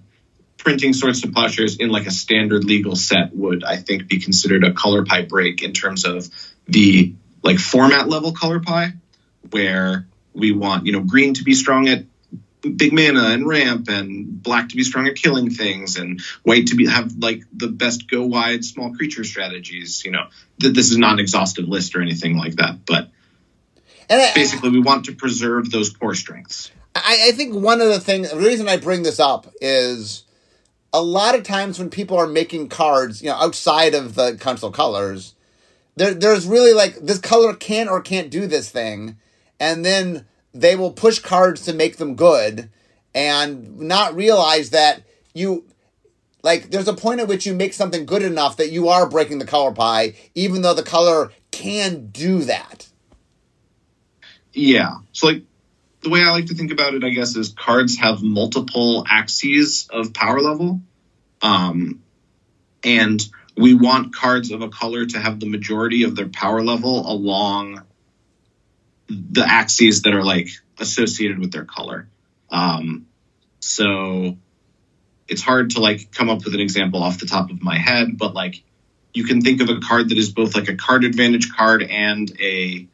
printing 0.59 0.95
Swords 0.95 1.21
to 1.21 1.29
Plowshares 1.29 1.77
in 1.77 1.91
like 1.91 2.07
a 2.07 2.11
standard 2.11 2.65
legal 2.65 2.97
set 2.97 3.37
would, 3.37 3.63
I 3.63 3.77
think, 3.77 4.09
be 4.09 4.19
considered 4.19 4.65
a 4.65 4.73
color 4.73 5.05
pie 5.05 5.23
break 5.23 5.63
in 5.63 5.73
terms 5.73 6.05
of 6.05 6.29
the 6.67 7.15
like 7.43 7.59
format 7.59 8.09
level 8.09 8.33
color 8.33 8.61
pie, 8.61 8.93
where 9.51 10.07
we 10.35 10.53
want 10.53 10.87
you 10.87 10.93
know 10.93 11.01
green 11.01 11.35
to 11.35 11.45
be 11.45 11.55
strong 11.55 11.89
at 11.89 12.05
big 12.77 12.93
mana 12.93 13.31
and 13.31 13.47
ramp 13.47 13.89
and 13.89 14.43
black 14.43 14.69
to 14.69 14.77
be 14.77 14.85
strong 14.85 15.07
at 15.07 15.17
killing 15.17 15.51
things 15.51 15.97
and 15.97 16.21
white 16.45 16.69
to 16.69 16.77
be 16.77 16.87
have 16.87 17.13
like 17.19 17.43
the 17.53 17.69
best 17.69 18.09
go 18.09 18.25
wide 18.25 18.65
small 18.65 18.95
creature 18.95 19.25
strategies 19.25 20.05
you 20.05 20.11
know. 20.11 20.27
Th- 20.61 20.75
this 20.75 20.91
is 20.91 20.99
not 20.99 21.15
an 21.15 21.21
exhaustive 21.21 21.69
list 21.69 21.97
or 21.97 22.03
anything 22.03 22.37
like 22.37 22.57
that 22.57 22.87
but 22.87 23.11
I, 24.09 24.33
basically 24.35 24.71
we 24.71 24.81
want 24.81 25.07
to 25.07 25.15
preserve 25.15 25.71
those 25.71 25.91
core 25.91 26.15
strengths. 26.15 26.71
I, 26.95 27.29
I 27.29 27.33
think 27.33 27.55
one 27.55 27.81
of 27.81 27.89
the 27.89 28.01
things 28.01 28.31
the 28.31 28.37
reason 28.37 28.69
i 28.69 28.77
bring 28.77 29.03
this 29.03 29.19
up 29.19 29.53
is 29.61 30.25
a 30.93 31.03
lot 31.03 31.35
of 31.35 31.43
times 31.43 31.79
when 31.79 31.91
people 31.91 32.17
are 32.17 32.27
making 32.27 32.69
cards 32.69 33.23
you 33.23 33.29
know 33.29 33.37
outside 33.37 33.95
of 33.95 34.15
the 34.15 34.37
council 34.37 34.71
colors 34.71 35.35
there, 35.97 36.15
there's 36.15 36.47
really 36.47 36.73
like 36.73 36.97
this 36.97 37.19
color 37.19 37.55
can 37.55 37.89
or 37.89 38.01
can't 38.01 38.31
do 38.31 38.47
this 38.47 38.71
thing 38.71 39.17
and 39.61 39.85
then 39.85 40.27
they 40.53 40.77
will 40.77 40.93
push 40.93 41.19
cards 41.19 41.63
to 41.63 41.73
make 41.73 41.97
them 41.97 42.15
good 42.15 42.71
and 43.15 43.79
not 43.79 44.15
realize 44.15 44.71
that 44.71 45.03
you 45.35 45.67
like 46.43 46.71
there's 46.71 46.89
a 46.89 46.95
point 46.95 47.21
at 47.21 47.29
which 47.29 47.47
you 47.47 47.55
make 47.55 47.73
something 47.73 48.05
good 48.07 48.23
enough 48.23 48.57
that 48.57 48.71
you 48.71 48.89
are 48.89 49.09
breaking 49.09 49.39
the 49.39 49.47
color 49.47 49.73
pie 49.73 50.15
even 50.35 50.63
though 50.63 50.75
the 50.75 50.83
color 50.83 51.31
can 51.51 52.09
do 52.09 52.41
that. 52.41 52.89
Yeah. 54.53 54.97
So 55.13 55.29
like 55.29 55.43
the 56.01 56.11
way 56.11 56.23
i 56.23 56.31
like 56.33 56.47
to 56.47 56.55
think 56.55 56.73
about 56.73 56.95
it 56.95 57.05
i 57.05 57.11
guess 57.11 57.37
is 57.37 57.51
cards 57.51 57.97
have 57.99 58.23
multiple 58.23 59.05
axes 59.09 59.89
of 59.91 60.13
power 60.13 60.41
level. 60.41 60.81
Um 61.41 62.03
and 62.83 63.23
we 63.57 63.75
want 63.75 64.15
cards 64.15 64.51
of 64.51 64.63
a 64.63 64.69
color 64.69 65.07
to 65.07 65.19
have 65.19 65.41
the 65.41 65.47
majority 65.47 66.05
of 66.05 66.17
their 66.17 66.29
power 66.29 66.63
level 66.63 67.11
along 67.11 67.83
the 69.09 69.45
axes 69.47 70.03
that 70.03 70.15
are 70.15 70.25
like 70.25 70.49
associated 70.79 71.39
with 71.39 71.53
their 71.53 71.65
color. 71.65 72.09
Um, 72.51 73.07
so 73.61 74.37
it's 75.29 75.43
hard 75.43 75.71
to 75.71 75.81
like 75.81 76.13
come 76.13 76.31
up 76.31 76.45
with 76.45 76.55
an 76.55 76.61
example 76.61 77.03
off 77.03 77.19
the 77.19 77.27
top 77.27 77.51
of 77.51 77.63
my 77.63 77.79
head, 77.79 78.19
but 78.19 78.35
like 78.35 78.63
you 79.15 79.25
can 79.25 79.43
think 79.43 79.61
of 79.61 79.69
a 79.69 79.81
card 79.81 80.09
that 80.09 80.19
is 80.19 80.31
both 80.31 80.55
like 80.55 80.69
a 80.69 80.77
card 80.77 81.05
advantage 81.05 81.53
card 81.53 81.83
and 81.83 82.33
a 82.41 82.87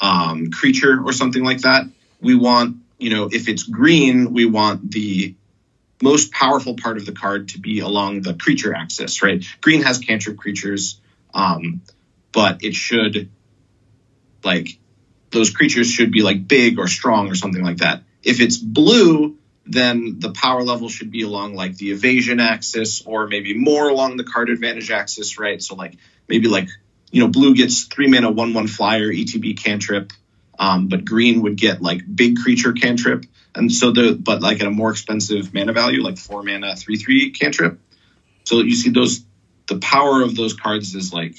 um, 0.00 0.50
creature 0.50 1.02
or 1.04 1.12
something 1.12 1.44
like 1.44 1.60
that. 1.60 1.84
We 2.20 2.34
want, 2.34 2.78
you 2.98 3.10
know, 3.10 3.28
if 3.30 3.48
it's 3.48 3.62
green, 3.62 4.32
we 4.32 4.46
want 4.46 4.90
the 4.90 5.34
most 6.02 6.32
powerful 6.32 6.74
part 6.74 6.96
of 6.96 7.06
the 7.06 7.12
card 7.12 7.48
to 7.50 7.60
be 7.60 7.80
along 7.80 8.22
the 8.22 8.34
creature 8.34 8.74
axis, 8.74 9.22
right? 9.22 9.44
Green 9.60 9.82
has 9.82 9.98
cantrip 9.98 10.36
creatures, 10.36 11.00
um, 11.32 11.80
but 12.32 12.64
it 12.64 12.74
should 12.74 13.30
like 14.44 14.78
those 15.30 15.50
creatures 15.50 15.88
should 15.88 16.10
be 16.10 16.22
like 16.22 16.46
big 16.46 16.78
or 16.78 16.88
strong 16.88 17.30
or 17.30 17.34
something 17.34 17.62
like 17.62 17.78
that. 17.78 18.02
If 18.22 18.40
it's 18.40 18.56
blue, 18.56 19.36
then 19.64 20.18
the 20.18 20.32
power 20.32 20.62
level 20.62 20.88
should 20.88 21.10
be 21.10 21.22
along 21.22 21.54
like 21.54 21.76
the 21.76 21.92
evasion 21.92 22.40
axis 22.40 23.02
or 23.06 23.28
maybe 23.28 23.56
more 23.56 23.88
along 23.88 24.16
the 24.16 24.24
card 24.24 24.50
advantage 24.50 24.90
axis, 24.90 25.38
right? 25.38 25.62
So 25.62 25.74
like 25.74 25.96
maybe 26.28 26.48
like 26.48 26.68
you 27.10 27.20
know 27.20 27.28
blue 27.28 27.54
gets 27.54 27.84
three 27.84 28.08
mana 28.08 28.30
one 28.30 28.54
one 28.54 28.66
flyer 28.66 29.08
ETB 29.08 29.62
cantrip, 29.62 30.12
um, 30.58 30.88
but 30.88 31.04
green 31.04 31.42
would 31.42 31.56
get 31.56 31.80
like 31.80 32.02
big 32.12 32.36
creature 32.38 32.72
cantrip, 32.72 33.24
and 33.54 33.72
so 33.72 33.90
the 33.90 34.14
but 34.14 34.42
like 34.42 34.60
at 34.60 34.66
a 34.66 34.70
more 34.70 34.90
expensive 34.90 35.52
mana 35.52 35.72
value 35.72 36.02
like 36.02 36.18
four 36.18 36.42
mana 36.42 36.76
three 36.76 36.96
three 36.96 37.30
cantrip. 37.30 37.78
So 38.44 38.60
you 38.60 38.74
see 38.74 38.90
those 38.90 39.24
the 39.68 39.78
power 39.78 40.22
of 40.22 40.36
those 40.36 40.54
cards 40.54 40.94
is 40.94 41.12
like 41.12 41.36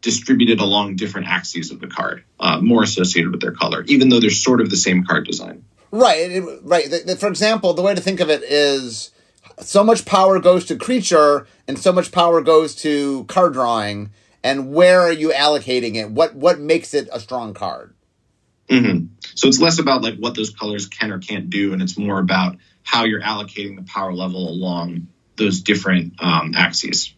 distributed 0.00 0.60
along 0.60 0.96
different 0.96 1.28
axes 1.28 1.70
of 1.70 1.80
the 1.80 1.86
card, 1.86 2.24
uh, 2.40 2.60
more 2.60 2.82
associated 2.82 3.30
with 3.30 3.40
their 3.40 3.52
color, 3.52 3.84
even 3.86 4.08
though 4.08 4.20
they're 4.20 4.30
sort 4.30 4.60
of 4.60 4.68
the 4.68 4.76
same 4.76 5.04
card 5.04 5.26
design. 5.26 5.64
Right, 5.92 6.30
it, 6.30 6.60
right. 6.62 6.90
The, 6.90 7.02
the, 7.06 7.16
for 7.16 7.28
example, 7.28 7.72
the 7.74 7.82
way 7.82 7.94
to 7.94 8.00
think 8.00 8.20
of 8.20 8.28
it 8.28 8.42
is 8.42 9.10
so 9.60 9.84
much 9.84 10.04
power 10.04 10.40
goes 10.40 10.64
to 10.66 10.76
creature 10.76 11.46
and 11.68 11.78
so 11.78 11.92
much 11.92 12.10
power 12.10 12.40
goes 12.40 12.74
to 12.76 13.24
card 13.24 13.52
drawing. 13.52 14.10
And 14.42 14.72
where 14.72 15.00
are 15.00 15.12
you 15.12 15.30
allocating 15.30 15.94
it? 15.94 16.10
What 16.10 16.34
what 16.34 16.58
makes 16.58 16.94
it 16.94 17.08
a 17.12 17.20
strong 17.20 17.54
card? 17.54 17.94
Mm-hmm. 18.68 19.06
So 19.34 19.48
it's 19.48 19.60
less 19.60 19.78
about 19.78 20.02
like 20.02 20.16
what 20.16 20.34
those 20.34 20.50
colors 20.50 20.86
can 20.86 21.12
or 21.12 21.18
can't 21.18 21.50
do, 21.50 21.72
and 21.72 21.82
it's 21.82 21.98
more 21.98 22.18
about 22.18 22.56
how 22.82 23.04
you're 23.04 23.22
allocating 23.22 23.76
the 23.76 23.82
power 23.82 24.12
level 24.12 24.48
along 24.48 25.08
those 25.36 25.60
different 25.60 26.22
um, 26.22 26.52
axes. 26.56 27.14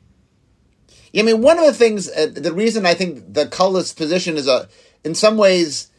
I 1.17 1.23
mean, 1.23 1.43
one 1.43 1.59
of 1.59 1.65
the 1.65 1.73
things, 1.73 2.09
uh, 2.09 2.27
the 2.33 2.53
reason 2.53 2.87
I 2.87 2.95
think 2.95 3.35
the 3.35 3.47
colorless 3.47 3.93
position 3.93 4.37
is 4.37 4.49
a, 4.49 4.69
in 5.05 5.15
some 5.15 5.37
ways, 5.37 5.91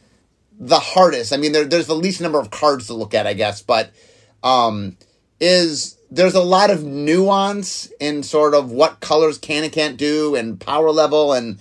the 0.58 0.78
hardest. 0.78 1.32
I 1.32 1.36
mean, 1.38 1.52
there, 1.52 1.64
there's 1.64 1.86
the 1.86 1.94
least 1.94 2.20
number 2.20 2.38
of 2.38 2.50
cards 2.50 2.86
to 2.88 2.94
look 2.94 3.14
at, 3.14 3.26
I 3.26 3.32
guess, 3.32 3.62
but 3.62 3.92
um, 4.42 4.96
is 5.40 5.96
there's 6.10 6.34
a 6.34 6.42
lot 6.42 6.70
of 6.70 6.84
nuance 6.84 7.90
in 7.98 8.22
sort 8.22 8.54
of 8.54 8.70
what 8.70 9.00
colors 9.00 9.38
can 9.38 9.64
and 9.64 9.72
can't 9.72 9.96
do, 9.96 10.34
and 10.34 10.60
power 10.60 10.90
level 10.90 11.32
and 11.32 11.58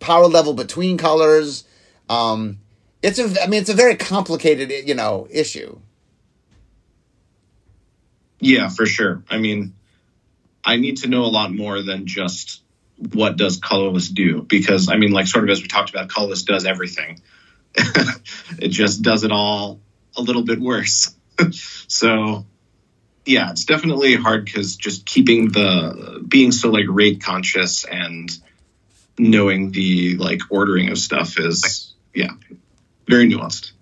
power 0.00 0.26
level 0.26 0.52
between 0.52 0.98
colors. 0.98 1.64
Um, 2.08 2.58
it's 3.02 3.18
a, 3.18 3.42
I 3.42 3.46
mean, 3.46 3.60
it's 3.60 3.70
a 3.70 3.74
very 3.74 3.96
complicated, 3.96 4.88
you 4.88 4.94
know, 4.94 5.26
issue. 5.30 5.78
Yeah, 8.40 8.68
for 8.68 8.86
sure. 8.86 9.22
I 9.30 9.38
mean, 9.38 9.74
I 10.64 10.76
need 10.76 10.98
to 10.98 11.08
know 11.08 11.24
a 11.24 11.32
lot 11.32 11.52
more 11.52 11.80
than 11.82 12.06
just 12.06 12.62
what 12.98 13.36
does 13.36 13.58
colorless 13.58 14.08
do 14.08 14.42
because 14.42 14.88
i 14.88 14.96
mean 14.96 15.10
like 15.10 15.26
sort 15.26 15.44
of 15.44 15.50
as 15.50 15.60
we 15.60 15.68
talked 15.68 15.90
about 15.90 16.08
colorless 16.08 16.44
does 16.44 16.64
everything 16.64 17.20
it 18.58 18.68
just 18.68 19.02
does 19.02 19.22
it 19.22 19.30
all 19.30 19.80
a 20.16 20.22
little 20.22 20.42
bit 20.42 20.58
worse 20.58 21.14
so 21.88 22.46
yeah 23.26 23.50
it's 23.50 23.66
definitely 23.66 24.14
hard 24.14 24.44
because 24.44 24.76
just 24.76 25.04
keeping 25.04 25.50
the 25.50 26.24
being 26.26 26.52
so 26.52 26.70
like 26.70 26.86
rate 26.88 27.20
conscious 27.20 27.84
and 27.84 28.30
knowing 29.18 29.72
the 29.72 30.16
like 30.16 30.40
ordering 30.48 30.90
of 30.90 30.96
stuff 30.96 31.38
is 31.38 31.94
yeah 32.14 32.32
very 33.08 33.28
nuanced 33.28 33.72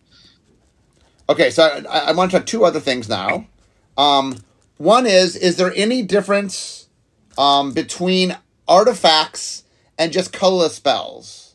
okay 1.28 1.50
so 1.50 1.82
i, 1.90 1.98
I 1.98 2.12
want 2.12 2.30
to 2.30 2.38
talk 2.38 2.46
two 2.46 2.64
other 2.64 2.80
things 2.80 3.08
now 3.08 3.46
um, 3.96 4.38
one 4.76 5.06
is 5.06 5.36
is 5.36 5.56
there 5.56 5.72
any 5.76 6.02
difference 6.02 6.88
um, 7.38 7.72
between 7.72 8.36
artifacts, 8.66 9.64
and 9.98 10.12
just 10.12 10.32
colorless 10.32 10.74
spells. 10.74 11.54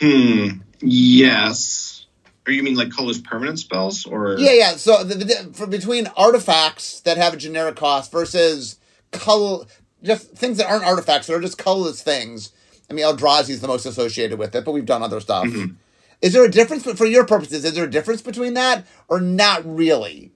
Hmm. 0.00 0.48
Yes. 0.80 2.06
Or 2.46 2.52
you 2.52 2.62
mean 2.62 2.74
like 2.74 2.90
colorless 2.90 3.18
permanent 3.18 3.58
spells, 3.58 4.06
or 4.06 4.36
yeah, 4.38 4.52
yeah. 4.52 4.70
So 4.76 5.02
the, 5.02 5.16
the, 5.16 5.50
for 5.52 5.66
between 5.66 6.06
artifacts 6.16 7.00
that 7.00 7.16
have 7.16 7.34
a 7.34 7.36
generic 7.36 7.76
cost 7.76 8.12
versus 8.12 8.78
color, 9.10 9.64
just 10.02 10.30
things 10.32 10.58
that 10.58 10.70
aren't 10.70 10.84
artifacts 10.84 11.26
that 11.26 11.34
are 11.34 11.40
just 11.40 11.58
colorless 11.58 12.02
things. 12.02 12.52
I 12.90 12.94
mean, 12.94 13.04
Eldrazi 13.04 13.50
is 13.50 13.60
the 13.60 13.68
most 13.68 13.86
associated 13.86 14.38
with 14.38 14.54
it, 14.54 14.64
but 14.64 14.72
we've 14.72 14.86
done 14.86 15.02
other 15.02 15.20
stuff. 15.20 15.46
Mm-hmm. 15.46 15.74
Is 16.22 16.32
there 16.32 16.44
a 16.44 16.50
difference 16.50 16.84
for 16.84 17.04
your 17.04 17.26
purposes? 17.26 17.64
Is 17.64 17.74
there 17.74 17.84
a 17.84 17.90
difference 17.90 18.22
between 18.22 18.54
that, 18.54 18.86
or 19.08 19.20
not 19.20 19.62
really? 19.64 20.32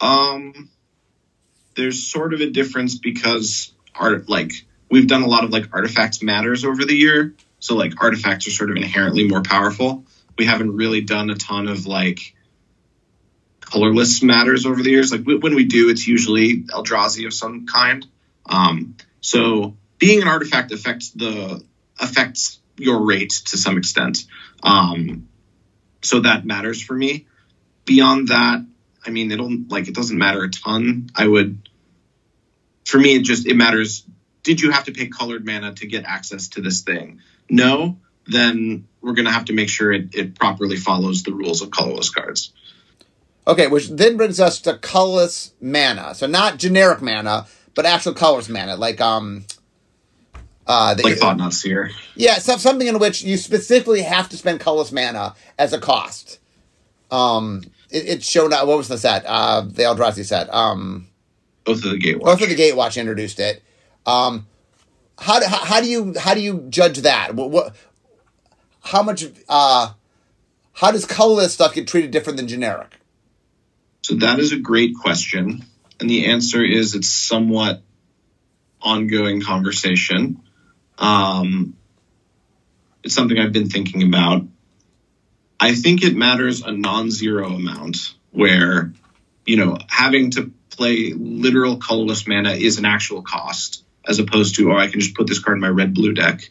Um, 0.00 0.70
there's 1.76 2.06
sort 2.06 2.34
of 2.34 2.40
a 2.40 2.50
difference 2.50 2.98
because 2.98 3.72
art 3.94 4.28
like 4.28 4.52
we've 4.90 5.06
done 5.06 5.22
a 5.22 5.26
lot 5.26 5.44
of 5.44 5.50
like 5.50 5.68
artifacts 5.72 6.22
matters 6.22 6.64
over 6.64 6.84
the 6.84 6.94
year 6.94 7.34
so 7.58 7.74
like 7.74 8.02
artifacts 8.02 8.46
are 8.46 8.50
sort 8.50 8.70
of 8.70 8.76
inherently 8.76 9.26
more 9.26 9.42
powerful 9.42 10.04
we 10.38 10.44
haven't 10.44 10.74
really 10.74 11.00
done 11.00 11.30
a 11.30 11.34
ton 11.34 11.68
of 11.68 11.86
like 11.86 12.34
colorless 13.60 14.22
matters 14.22 14.66
over 14.66 14.82
the 14.82 14.90
years 14.90 15.12
like 15.12 15.24
when 15.24 15.54
we 15.54 15.64
do 15.64 15.90
it's 15.90 16.06
usually 16.06 16.62
eldrazi 16.64 17.26
of 17.26 17.34
some 17.34 17.66
kind 17.66 18.06
um, 18.46 18.96
so 19.20 19.76
being 20.00 20.20
an 20.20 20.26
artifact 20.26 20.72
affects 20.72 21.10
the 21.10 21.64
affects 22.00 22.58
your 22.76 23.04
rate 23.06 23.30
to 23.30 23.56
some 23.56 23.78
extent 23.78 24.24
um, 24.64 25.28
so 26.02 26.20
that 26.20 26.44
matters 26.44 26.82
for 26.82 26.94
me 26.94 27.26
beyond 27.84 28.28
that 28.28 28.64
I 29.04 29.10
mean, 29.10 29.30
it'll 29.32 29.50
like 29.68 29.88
it 29.88 29.94
doesn't 29.94 30.16
matter 30.16 30.44
a 30.44 30.50
ton. 30.50 31.08
I 31.16 31.26
would, 31.26 31.68
for 32.84 32.98
me, 32.98 33.16
it 33.16 33.22
just 33.22 33.46
it 33.46 33.56
matters. 33.56 34.04
Did 34.42 34.60
you 34.60 34.70
have 34.70 34.84
to 34.84 34.92
pay 34.92 35.08
colored 35.08 35.44
mana 35.44 35.74
to 35.74 35.86
get 35.86 36.04
access 36.04 36.48
to 36.48 36.60
this 36.60 36.82
thing? 36.82 37.20
No, 37.48 37.98
then 38.26 38.86
we're 39.00 39.14
gonna 39.14 39.32
have 39.32 39.46
to 39.46 39.52
make 39.52 39.68
sure 39.68 39.92
it, 39.92 40.14
it 40.14 40.38
properly 40.38 40.76
follows 40.76 41.22
the 41.22 41.32
rules 41.32 41.62
of 41.62 41.70
colorless 41.70 42.10
cards. 42.10 42.52
Okay, 43.46 43.66
which 43.66 43.88
then 43.88 44.16
brings 44.16 44.38
us 44.38 44.60
to 44.62 44.76
colorless 44.78 45.54
mana. 45.60 46.14
So 46.14 46.26
not 46.26 46.58
generic 46.58 47.00
mana, 47.00 47.46
but 47.74 47.86
actual 47.86 48.14
colors 48.14 48.48
mana, 48.48 48.76
like 48.76 49.00
um. 49.00 49.44
Uh, 50.66 50.94
the, 50.94 51.02
like 51.02 51.16
Thought-Knot 51.16 51.52
Seer. 51.52 51.90
Yeah, 52.14 52.38
so, 52.38 52.56
something 52.56 52.86
in 52.86 52.98
which 52.98 53.22
you 53.22 53.36
specifically 53.36 54.02
have 54.02 54.28
to 54.28 54.36
spend 54.36 54.60
colorless 54.60 54.92
mana 54.92 55.34
as 55.58 55.72
a 55.72 55.80
cost. 55.80 56.38
Um, 57.10 57.62
it, 57.90 58.08
it 58.08 58.22
showed 58.22 58.52
up. 58.52 58.66
What 58.68 58.76
was 58.76 58.88
the 58.88 58.98
set? 58.98 59.24
Uh, 59.26 59.62
the 59.62 59.82
Eldrazi 59.82 60.24
set. 60.24 60.52
Um, 60.54 61.08
Oath 61.66 61.84
of 61.84 61.90
the 61.90 61.98
Gatewatch. 61.98 62.26
Oath 62.26 62.42
of 62.42 62.48
the 62.48 62.54
Gatewatch 62.54 63.00
introduced 63.00 63.40
it. 63.40 63.62
Um, 64.06 64.46
how, 65.18 65.44
how, 65.46 65.64
how 65.64 65.80
do 65.80 65.88
you 65.88 66.14
how 66.18 66.34
do 66.34 66.40
you 66.40 66.66
judge 66.70 66.98
that? 66.98 67.34
What, 67.34 67.50
what 67.50 67.76
how 68.82 69.02
much 69.02 69.24
uh, 69.48 69.92
how 70.72 70.90
does 70.90 71.04
colorless 71.04 71.52
stuff 71.52 71.74
get 71.74 71.86
treated 71.86 72.10
different 72.10 72.36
than 72.36 72.48
generic? 72.48 72.98
So 74.02 74.14
that 74.16 74.38
is 74.38 74.52
a 74.52 74.58
great 74.58 74.94
question. 74.94 75.64
And 76.00 76.08
the 76.08 76.26
answer 76.26 76.64
is 76.64 76.94
it's 76.94 77.10
somewhat 77.10 77.82
ongoing 78.80 79.42
conversation. 79.42 80.40
Um, 81.00 81.74
it's 83.02 83.14
something 83.14 83.38
I've 83.38 83.52
been 83.52 83.70
thinking 83.70 84.02
about. 84.02 84.42
I 85.58 85.74
think 85.74 86.02
it 86.02 86.14
matters 86.14 86.62
a 86.62 86.72
non 86.72 87.10
zero 87.10 87.48
amount 87.48 88.14
where, 88.30 88.92
you 89.46 89.56
know, 89.56 89.78
having 89.88 90.30
to 90.32 90.52
play 90.70 91.12
literal 91.12 91.78
colorless 91.78 92.26
mana 92.26 92.52
is 92.52 92.78
an 92.78 92.84
actual 92.84 93.22
cost 93.22 93.84
as 94.06 94.18
opposed 94.18 94.56
to, 94.56 94.72
oh, 94.72 94.76
I 94.76 94.88
can 94.88 95.00
just 95.00 95.14
put 95.14 95.26
this 95.26 95.38
card 95.38 95.56
in 95.56 95.60
my 95.60 95.68
red 95.68 95.94
blue 95.94 96.12
deck 96.12 96.50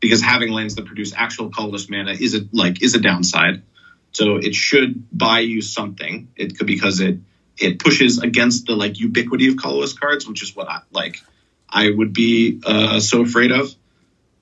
because 0.00 0.22
having 0.22 0.52
lands 0.52 0.76
that 0.76 0.86
produce 0.86 1.12
actual 1.14 1.50
colorless 1.50 1.88
mana 1.88 2.12
is 2.12 2.34
a 2.34 2.40
like 2.52 2.82
is 2.82 2.94
a 2.94 3.00
downside. 3.00 3.62
So 4.12 4.36
it 4.36 4.54
should 4.54 5.06
buy 5.16 5.40
you 5.40 5.60
something. 5.60 6.28
It 6.36 6.56
could 6.56 6.66
because 6.66 7.00
it 7.00 7.18
it 7.58 7.78
pushes 7.78 8.18
against 8.18 8.66
the 8.66 8.76
like 8.76 8.98
ubiquity 8.98 9.48
of 9.48 9.56
colorless 9.56 9.92
cards, 9.92 10.26
which 10.26 10.42
is 10.42 10.54
what 10.54 10.68
I 10.68 10.80
like. 10.90 11.18
I 11.68 11.90
would 11.90 12.12
be 12.12 12.60
uh, 12.64 13.00
so 13.00 13.22
afraid 13.22 13.50
of. 13.50 13.74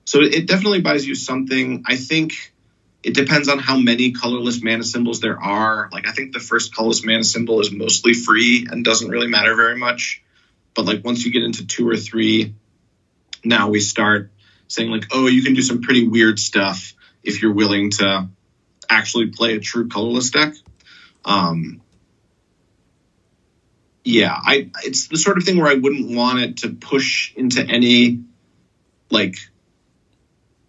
So 0.05 0.21
it 0.21 0.47
definitely 0.47 0.81
buys 0.81 1.05
you 1.05 1.15
something. 1.15 1.83
I 1.85 1.95
think 1.95 2.33
it 3.03 3.13
depends 3.13 3.49
on 3.49 3.59
how 3.59 3.77
many 3.77 4.11
colorless 4.11 4.61
mana 4.63 4.83
symbols 4.83 5.19
there 5.19 5.41
are. 5.41 5.89
Like 5.91 6.07
I 6.07 6.11
think 6.11 6.33
the 6.33 6.39
first 6.39 6.73
colorless 6.75 7.03
mana 7.03 7.23
symbol 7.23 7.59
is 7.59 7.71
mostly 7.71 8.13
free 8.13 8.67
and 8.69 8.85
doesn't 8.85 9.09
really 9.09 9.27
matter 9.27 9.55
very 9.55 9.77
much. 9.77 10.23
But 10.75 10.85
like 10.85 11.03
once 11.03 11.25
you 11.25 11.31
get 11.31 11.43
into 11.43 11.65
two 11.65 11.87
or 11.87 11.97
three, 11.97 12.55
now 13.43 13.69
we 13.69 13.79
start 13.79 14.31
saying 14.67 14.89
like, 14.89 15.05
oh, 15.11 15.27
you 15.27 15.43
can 15.43 15.53
do 15.53 15.61
some 15.61 15.81
pretty 15.81 16.07
weird 16.07 16.39
stuff 16.39 16.93
if 17.23 17.41
you're 17.41 17.53
willing 17.53 17.91
to 17.91 18.27
actually 18.89 19.27
play 19.27 19.55
a 19.55 19.59
true 19.59 19.87
colorless 19.87 20.31
deck. 20.31 20.53
Um, 21.23 21.81
yeah, 24.03 24.35
I 24.35 24.69
it's 24.83 25.07
the 25.07 25.17
sort 25.17 25.37
of 25.37 25.43
thing 25.43 25.57
where 25.57 25.71
I 25.71 25.75
wouldn't 25.75 26.15
want 26.15 26.39
it 26.39 26.57
to 26.57 26.69
push 26.69 27.33
into 27.35 27.61
any 27.63 28.23
like 29.09 29.37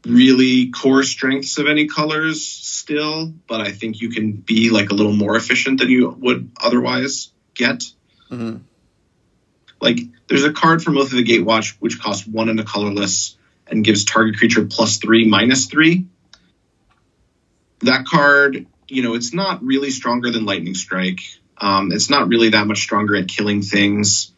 really 0.07 0.71
core 0.71 1.03
strengths 1.03 1.59
of 1.59 1.67
any 1.67 1.87
colors 1.87 2.47
still, 2.47 3.33
but 3.47 3.61
I 3.61 3.73
think 3.73 4.01
you 4.01 4.11
can 4.11 4.33
be 4.33 4.71
like 4.71 4.91
a 4.91 4.95
little 4.95 5.13
more 5.13 5.37
efficient 5.37 5.81
than 5.81 5.91
you 5.91 6.11
would 6.11 6.51
otherwise 6.63 7.31
get. 7.55 7.85
Mm-hmm. 8.31 8.59
Like 9.81 9.99
there's 10.29 10.45
a 10.45 10.53
card 10.53 10.83
from 10.83 10.97
Oath 10.97 11.13
of 11.13 11.19
the 11.19 11.25
Gatewatch 11.25 11.77
which 11.81 12.01
costs 12.01 12.27
one 12.27 12.49
and 12.49 12.61
a 12.61 12.65
colorless 12.65 13.37
and 13.67 13.85
gives 13.85 14.05
target 14.05 14.39
creature 14.39 14.65
plus 14.65 14.99
three 14.99 15.27
minus 15.27 15.67
three. 15.67 16.07
That 17.81 18.07
card, 18.07 18.67
you 18.89 19.03
know, 19.03 19.15
it's 19.15 19.35
not 19.35 19.63
really 19.63 19.91
stronger 19.91 20.31
than 20.31 20.47
Lightning 20.47 20.75
Strike. 20.75 21.21
Um, 21.59 21.91
it's 21.93 22.09
not 22.09 22.29
really 22.29 22.51
that 22.51 22.67
much 22.67 22.79
stronger 22.79 23.17
at 23.17 23.29
killing 23.29 23.63
things 23.63 24.33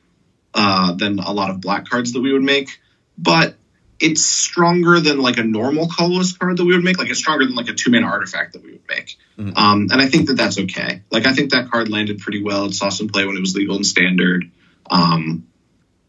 uh, 0.55 0.93
than 0.95 1.19
a 1.19 1.33
lot 1.33 1.51
of 1.51 1.61
black 1.61 1.89
cards 1.89 2.13
that 2.15 2.21
we 2.21 2.33
would 2.33 2.43
make, 2.43 2.81
but 3.17 3.58
it's 4.01 4.25
stronger 4.25 5.01
than 5.01 5.21
like 5.21 5.39
a 5.39 5.43
normal 5.43 5.89
colorless 5.89 6.37
card 6.37 6.57
that 6.57 6.65
we 6.65 6.75
would 6.75 6.85
make. 6.85 6.99
Like 6.99 7.11
it's 7.11 7.19
stronger 7.19 7.45
than 7.45 7.55
like 7.55 7.69
a 7.69 7.75
two 7.75 7.91
mana 7.91 8.07
artifact 8.07 8.53
that 8.53 8.63
we 8.63 8.73
would 8.73 8.89
make. 8.89 9.17
Mm-hmm. 9.39 9.57
Um, 9.57 9.89
and 9.91 10.01
I 10.01 10.07
think 10.07 10.29
that 10.29 10.35
that's 10.35 10.59
okay. 10.59 11.03
Like 11.11 11.27
I 11.27 11.33
think 11.33 11.51
that 11.51 11.71
card 11.71 11.89
landed 11.89 12.19
pretty 12.19 12.43
well. 12.43 12.67
It 12.67 12.75
saw 12.75 12.89
some 12.89 13.09
play 13.09 13.27
when 13.27 13.37
it 13.37 13.41
was 13.41 13.55
legal 13.55 13.77
and 13.77 13.87
standard. 13.87 14.51
Um, 14.91 15.49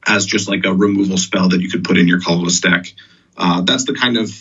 as 0.08 0.25
just 0.25 0.47
like 0.47 0.65
a 0.65 0.73
removal 0.73 1.17
spell 1.17 1.49
that 1.49 1.62
you 1.62 1.69
could 1.69 1.84
put 1.84 1.97
in 1.97 2.08
your 2.08 2.19
colorless 2.19 2.60
deck. 2.62 2.93
Uh, 3.38 3.62
that's 3.62 3.86
the 3.86 3.93
kind 3.93 4.17
of 4.17 4.32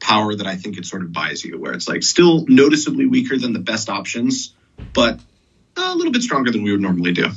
power 0.00 0.34
that 0.34 0.46
I 0.46 0.56
think 0.56 0.78
it 0.78 0.86
sort 0.86 1.02
of 1.02 1.12
buys 1.12 1.44
you, 1.44 1.58
where 1.58 1.72
it's 1.72 1.88
like 1.88 2.02
still 2.02 2.44
noticeably 2.46 3.06
weaker 3.06 3.36
than 3.36 3.52
the 3.52 3.60
best 3.60 3.88
options, 3.88 4.54
but 4.92 5.20
a 5.76 5.94
little 5.94 6.12
bit 6.12 6.22
stronger 6.22 6.50
than 6.50 6.62
we 6.62 6.72
would 6.72 6.80
normally 6.80 7.12
do. 7.12 7.28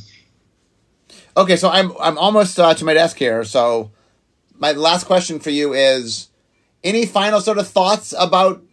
Okay, 1.36 1.56
so 1.56 1.69
I'm 1.69 1.93
I'm 1.99 2.17
almost 2.17 2.60
uh, 2.60 2.73
to 2.73 2.86
my 2.86 2.93
desk 2.93 3.17
here. 3.17 3.43
So 3.43 3.91
my 4.57 4.71
last 4.71 5.05
question 5.05 5.39
for 5.39 5.49
you 5.49 5.73
is: 5.73 6.29
any 6.83 7.05
final 7.05 7.41
sort 7.41 7.57
of 7.57 7.67
thoughts 7.67 8.13
about 8.17 8.63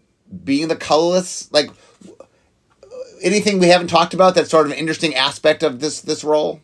being 0.44 0.68
the 0.68 0.76
colorless? 0.76 1.50
Like 1.52 1.70
anything 3.22 3.58
we 3.58 3.68
haven't 3.68 3.88
talked 3.88 4.14
about 4.14 4.34
that's 4.34 4.50
sort 4.50 4.66
of 4.66 4.72
an 4.72 4.78
interesting 4.78 5.14
aspect 5.14 5.62
of 5.62 5.80
this 5.80 6.00
this 6.00 6.24
role? 6.24 6.60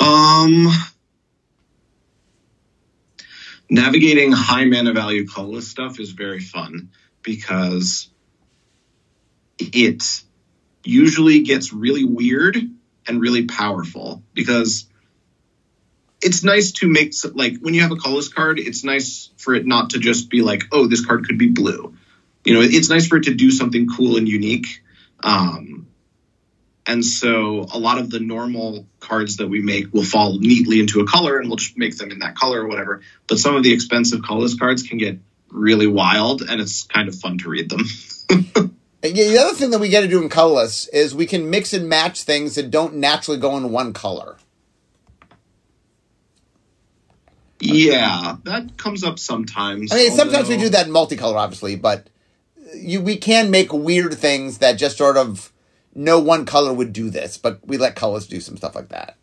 Um, 0.00 0.68
navigating 3.68 4.32
high 4.32 4.64
mana 4.64 4.92
value 4.92 5.26
colorless 5.26 5.68
stuff 5.68 6.00
is 6.00 6.10
very 6.10 6.40
fun 6.40 6.90
because 7.22 8.08
it 9.58 10.22
usually 10.84 11.42
gets 11.42 11.72
really 11.72 12.04
weird 12.04 12.56
and 13.06 13.20
really 13.20 13.46
powerful 13.46 14.22
because 14.34 14.86
it's 16.22 16.44
nice 16.44 16.72
to 16.72 16.88
make 16.88 17.12
like 17.34 17.58
when 17.60 17.74
you 17.74 17.82
have 17.82 17.92
a 17.92 17.96
colorless 17.96 18.28
card 18.28 18.58
it's 18.58 18.84
nice 18.84 19.30
for 19.36 19.54
it 19.54 19.66
not 19.66 19.90
to 19.90 19.98
just 19.98 20.30
be 20.30 20.42
like 20.42 20.62
oh 20.72 20.86
this 20.86 21.04
card 21.04 21.26
could 21.26 21.38
be 21.38 21.48
blue 21.48 21.94
you 22.44 22.54
know 22.54 22.60
it's 22.62 22.88
nice 22.88 23.06
for 23.06 23.16
it 23.16 23.24
to 23.24 23.34
do 23.34 23.50
something 23.50 23.88
cool 23.88 24.16
and 24.16 24.28
unique 24.28 24.82
um, 25.24 25.86
and 26.86 27.04
so 27.04 27.66
a 27.72 27.78
lot 27.78 27.98
of 27.98 28.10
the 28.10 28.18
normal 28.18 28.86
cards 28.98 29.36
that 29.36 29.48
we 29.48 29.62
make 29.62 29.92
will 29.92 30.04
fall 30.04 30.38
neatly 30.38 30.80
into 30.80 31.00
a 31.00 31.06
color 31.06 31.38
and 31.38 31.48
we'll 31.48 31.56
just 31.56 31.78
make 31.78 31.96
them 31.96 32.10
in 32.10 32.20
that 32.20 32.34
color 32.34 32.62
or 32.62 32.68
whatever. 32.68 33.02
But 33.28 33.38
some 33.38 33.54
of 33.54 33.62
the 33.62 33.72
expensive 33.72 34.22
colorless 34.22 34.58
cards 34.58 34.82
can 34.82 34.98
get 34.98 35.18
really 35.48 35.86
wild 35.86 36.42
and 36.42 36.60
it's 36.60 36.82
kind 36.82 37.08
of 37.08 37.14
fun 37.14 37.38
to 37.38 37.48
read 37.48 37.70
them. 37.70 37.84
the 39.00 39.38
other 39.38 39.54
thing 39.54 39.70
that 39.70 39.80
we 39.80 39.88
get 39.88 40.00
to 40.00 40.08
do 40.08 40.22
in 40.22 40.28
colorless 40.28 40.88
is 40.88 41.14
we 41.14 41.26
can 41.26 41.50
mix 41.50 41.72
and 41.72 41.88
match 41.88 42.22
things 42.22 42.56
that 42.56 42.70
don't 42.70 42.94
naturally 42.94 43.38
go 43.38 43.56
in 43.56 43.70
one 43.70 43.92
color. 43.92 44.36
Yeah, 47.64 48.36
that 48.44 48.76
comes 48.76 49.04
up 49.04 49.18
sometimes. 49.18 49.92
I 49.92 49.96
mean, 49.96 50.10
although... 50.10 50.24
sometimes 50.24 50.48
we 50.48 50.56
do 50.56 50.68
that 50.70 50.86
in 50.86 50.92
multicolor, 50.92 51.36
obviously, 51.36 51.76
but 51.76 52.08
you 52.74 53.00
we 53.00 53.16
can 53.16 53.50
make 53.50 53.72
weird 53.72 54.14
things 54.14 54.58
that 54.58 54.72
just 54.72 54.98
sort 54.98 55.16
of 55.16 55.52
no 55.94 56.18
one 56.18 56.44
color 56.44 56.72
would 56.72 56.92
do 56.92 57.10
this, 57.10 57.38
but 57.38 57.60
we 57.66 57.76
let 57.76 57.94
colors 57.94 58.26
do 58.26 58.40
some 58.40 58.56
stuff 58.56 58.74
like 58.74 58.88
that. 58.88 59.16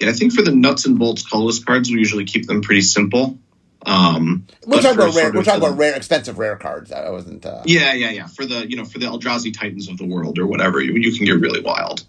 Yeah, 0.00 0.08
I 0.08 0.12
think 0.12 0.32
for 0.32 0.42
the 0.42 0.52
nuts 0.52 0.86
and 0.86 0.98
bolts 0.98 1.26
colorless 1.26 1.62
cards, 1.62 1.90
we 1.90 1.98
usually 1.98 2.24
keep 2.24 2.46
them 2.46 2.62
pretty 2.62 2.80
simple. 2.80 3.38
Um, 3.84 4.46
we're 4.66 4.80
talking 4.80 4.98
about 4.98 5.14
rare. 5.14 5.32
We're 5.32 5.42
talking 5.42 5.62
about 5.62 5.78
rare, 5.78 5.94
expensive 5.94 6.38
rare 6.38 6.56
cards. 6.56 6.92
I 6.92 7.10
wasn't. 7.10 7.44
Uh... 7.44 7.62
Yeah, 7.66 7.92
yeah, 7.92 8.10
yeah. 8.10 8.26
For 8.26 8.46
the 8.46 8.68
you 8.68 8.76
know 8.76 8.84
for 8.84 8.98
the 8.98 9.06
Eldrazi 9.06 9.52
Titans 9.52 9.88
of 9.88 9.98
the 9.98 10.06
world 10.06 10.38
or 10.38 10.46
whatever, 10.46 10.80
you, 10.80 10.94
you 10.94 11.14
can 11.14 11.26
get 11.26 11.32
really 11.32 11.60
wild. 11.60 12.06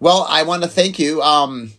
Well, 0.00 0.26
I 0.28 0.42
want 0.42 0.64
to 0.64 0.68
thank 0.68 0.98
you. 0.98 1.22
Um, 1.22 1.72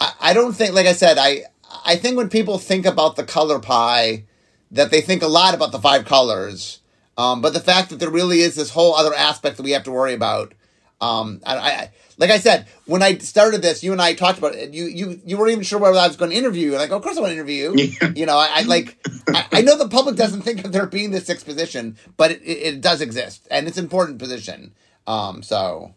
I, 0.00 0.12
I 0.20 0.34
don't 0.34 0.52
think, 0.52 0.74
like 0.74 0.86
I 0.86 0.92
said, 0.92 1.18
I 1.18 1.44
I 1.84 1.96
think 1.96 2.16
when 2.16 2.28
people 2.28 2.58
think 2.58 2.86
about 2.86 3.16
the 3.16 3.24
color 3.24 3.58
pie, 3.58 4.24
that 4.70 4.90
they 4.90 5.00
think 5.00 5.22
a 5.22 5.28
lot 5.28 5.54
about 5.54 5.72
the 5.72 5.78
five 5.78 6.04
colors. 6.04 6.80
Um, 7.16 7.40
but 7.40 7.52
the 7.52 7.60
fact 7.60 7.90
that 7.90 7.98
there 7.98 8.10
really 8.10 8.40
is 8.40 8.54
this 8.54 8.70
whole 8.70 8.94
other 8.94 9.14
aspect 9.14 9.56
that 9.56 9.62
we 9.62 9.72
have 9.72 9.84
to 9.84 9.90
worry 9.90 10.14
about. 10.14 10.54
Um, 11.00 11.40
I, 11.44 11.56
I, 11.56 11.90
like 12.16 12.30
I 12.30 12.38
said, 12.38 12.66
when 12.86 13.02
I 13.02 13.18
started 13.18 13.62
this, 13.62 13.82
you 13.82 13.92
and 13.92 14.02
I 14.02 14.14
talked 14.14 14.38
about 14.38 14.54
it. 14.54 14.74
You 14.74 14.84
you 14.84 15.20
you 15.24 15.36
weren't 15.36 15.52
even 15.52 15.62
sure 15.64 15.78
whether 15.78 15.98
I 15.98 16.06
was 16.06 16.16
going 16.16 16.32
to 16.32 16.36
interview 16.36 16.72
you. 16.72 16.76
Like, 16.76 16.90
oh, 16.90 16.96
of 16.96 17.02
course 17.02 17.16
I 17.16 17.20
want 17.20 17.30
to 17.30 17.34
interview 17.34 17.72
you. 17.72 17.92
Yeah. 18.00 18.12
You 18.14 18.26
know, 18.26 18.36
I, 18.36 18.48
I 18.54 18.62
like. 18.62 18.98
I, 19.28 19.46
I, 19.52 19.60
know 19.62 19.76
the 19.76 19.88
public 19.88 20.16
doesn't 20.16 20.42
think 20.42 20.64
of 20.64 20.72
there 20.72 20.86
being 20.86 21.10
this 21.10 21.26
sixth 21.26 21.46
position, 21.46 21.96
but 22.16 22.32
it, 22.32 22.42
it, 22.42 22.58
it 22.74 22.80
does 22.80 23.00
exist, 23.00 23.46
and 23.50 23.68
it's 23.68 23.78
an 23.78 23.84
important 23.84 24.18
position. 24.18 24.74
Um, 25.06 25.42
so, 25.42 25.94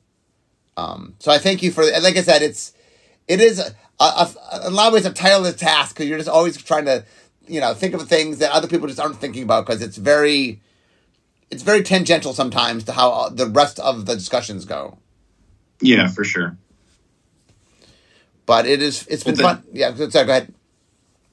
um, 0.78 1.16
so 1.20 1.32
I 1.32 1.40
thank 1.40 1.64
you 1.64 1.72
for. 1.72 1.84
Like 1.84 2.18
I 2.18 2.22
said, 2.22 2.44
it's 2.44 2.74
it 3.28 3.40
is 3.40 3.60
a, 3.60 3.76
a, 4.00 4.04
a, 4.52 4.60
a 4.64 4.70
lot 4.70 4.88
of 4.88 4.94
ways 4.94 5.06
a 5.06 5.14
tireless 5.14 5.56
task 5.56 5.96
because 5.96 6.08
you're 6.08 6.18
just 6.18 6.30
always 6.30 6.58
trying 6.58 6.86
to, 6.86 7.06
you 7.48 7.60
know, 7.60 7.74
think 7.74 7.94
of 7.94 8.08
things 8.08 8.40
that 8.40 8.52
other 8.52 8.68
people 8.68 8.88
just 8.88 9.00
aren't 9.00 9.18
thinking 9.18 9.44
about 9.44 9.66
because 9.66 9.82
it's 9.82 9.98
very 9.98 10.62
it's 11.50 11.64
very 11.64 11.84
tangential 11.84 12.34
sometimes 12.34 12.86
to 12.86 12.94
how 12.94 13.30
the 13.30 13.46
rest 13.46 13.80
of 13.80 14.06
the 14.06 14.16
discussions 14.16 14.66
go. 14.66 14.98
Yeah, 15.82 16.08
for 16.08 16.24
sure. 16.24 16.58
But 18.46 18.66
it 18.66 18.82
is 18.82 19.06
it's 19.08 19.24
been 19.24 19.36
well, 19.36 19.56
fun. 19.56 19.64
Yeah, 19.74 19.96
sorry, 19.96 20.10
go 20.10 20.32
ahead. 20.32 20.54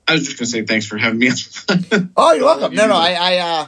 I 0.07 0.13
was 0.13 0.25
just 0.25 0.39
gonna 0.39 0.47
say 0.47 0.65
thanks 0.65 0.87
for 0.87 0.97
having 0.97 1.19
me. 1.19 1.31
oh, 2.17 2.33
you're 2.33 2.45
welcome. 2.45 2.75
No, 2.75 2.89
no, 2.89 2.97
I, 2.97 3.13
I, 3.13 3.37
uh, 3.37 3.67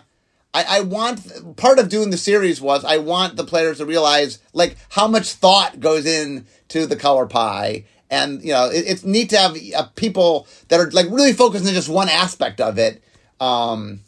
I, 0.52 0.64
I 0.68 0.80
want 0.80 1.56
part 1.56 1.78
of 1.78 1.88
doing 1.88 2.10
the 2.10 2.16
series 2.16 2.60
was 2.60 2.84
I 2.84 2.96
want 2.96 3.36
the 3.36 3.44
players 3.44 3.78
to 3.78 3.86
realize 3.86 4.38
like 4.52 4.76
how 4.90 5.06
much 5.06 5.32
thought 5.34 5.80
goes 5.80 6.06
in 6.06 6.46
to 6.68 6.86
the 6.86 6.96
color 6.96 7.26
pie, 7.26 7.84
and 8.10 8.42
you 8.42 8.52
know 8.52 8.66
it, 8.66 8.84
it's 8.86 9.04
neat 9.04 9.30
to 9.30 9.38
have 9.38 9.56
uh, 9.76 9.84
people 9.94 10.46
that 10.68 10.80
are 10.80 10.90
like 10.90 11.06
really 11.10 11.32
focused 11.32 11.66
on 11.66 11.72
just 11.72 11.88
one 11.88 12.08
aspect 12.08 12.60
of 12.60 12.78
it. 12.78 13.02
Um, 13.40 14.00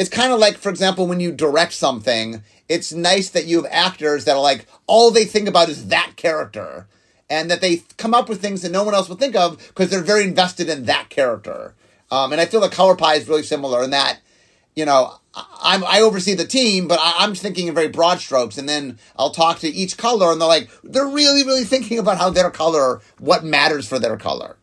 it's 0.00 0.08
kind 0.08 0.32
of 0.32 0.38
like, 0.38 0.56
for 0.56 0.70
example, 0.70 1.06
when 1.06 1.20
you 1.20 1.30
direct 1.30 1.74
something, 1.74 2.42
it's 2.70 2.90
nice 2.90 3.28
that 3.30 3.44
you 3.44 3.62
have 3.62 3.70
actors 3.70 4.24
that 4.24 4.34
are 4.34 4.40
like, 4.40 4.66
all 4.86 5.10
they 5.10 5.26
think 5.26 5.46
about 5.46 5.68
is 5.68 5.88
that 5.88 6.12
character. 6.16 6.86
And 7.28 7.50
that 7.50 7.60
they 7.60 7.82
come 7.98 8.14
up 8.14 8.26
with 8.26 8.40
things 8.40 8.62
that 8.62 8.72
no 8.72 8.82
one 8.82 8.94
else 8.94 9.10
would 9.10 9.18
think 9.18 9.36
of 9.36 9.58
because 9.58 9.90
they're 9.90 10.00
very 10.00 10.24
invested 10.24 10.70
in 10.70 10.86
that 10.86 11.10
character. 11.10 11.74
Um, 12.10 12.32
and 12.32 12.40
I 12.40 12.46
feel 12.46 12.60
the 12.60 12.70
Color 12.70 12.96
Pie 12.96 13.16
is 13.16 13.28
really 13.28 13.42
similar 13.42 13.84
in 13.84 13.90
that 13.90 14.20
you 14.74 14.84
know, 14.84 15.14
I'm, 15.34 15.84
I 15.84 16.00
oversee 16.00 16.34
the 16.34 16.46
team, 16.46 16.88
but 16.88 16.98
I, 17.00 17.24
am 17.24 17.34
thinking 17.34 17.68
in 17.68 17.74
very 17.74 17.88
broad 17.88 18.18
strokes. 18.18 18.58
And 18.58 18.68
then 18.68 18.98
I'll 19.16 19.30
talk 19.30 19.60
to 19.60 19.68
each 19.68 19.96
color 19.96 20.32
and 20.32 20.40
they're 20.40 20.48
like, 20.48 20.70
they're 20.82 21.06
really, 21.06 21.44
really 21.44 21.64
thinking 21.64 21.98
about 21.98 22.18
how 22.18 22.30
their 22.30 22.50
color, 22.50 23.00
what 23.18 23.44
matters 23.44 23.86
for 23.86 23.98
their 23.98 24.16
color. 24.16 24.56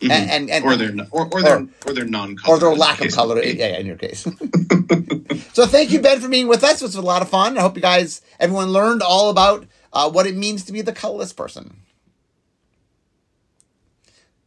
Mm-hmm. 0.00 0.10
And, 0.12 0.30
and, 0.30 0.50
and, 0.50 0.64
or 0.64 0.76
their 0.76 0.94
or, 1.10 1.28
or 1.32 1.42
their 1.42 1.66
or, 1.86 1.92
their 1.92 2.04
non 2.04 2.36
color 2.36 2.56
or 2.56 2.60
their 2.60 2.74
lack 2.74 3.04
of 3.04 3.10
color. 3.10 3.42
Yeah, 3.42 3.78
in 3.78 3.86
your 3.86 3.96
case. 3.96 4.20
so 5.52 5.66
thank 5.66 5.90
you, 5.90 6.00
Ben, 6.00 6.20
for 6.20 6.28
being 6.28 6.46
with 6.46 6.62
us. 6.62 6.80
It 6.80 6.84
was 6.84 6.94
a 6.94 7.02
lot 7.02 7.20
of 7.20 7.28
fun. 7.28 7.58
I 7.58 7.62
hope 7.62 7.74
you 7.74 7.82
guys, 7.82 8.22
everyone, 8.38 8.68
learned 8.68 9.02
all 9.02 9.28
about 9.28 9.66
uh, 9.92 10.08
what 10.08 10.28
it 10.28 10.36
means 10.36 10.64
to 10.66 10.72
be 10.72 10.82
the 10.82 10.92
colorless 10.92 11.32
person. 11.32 11.78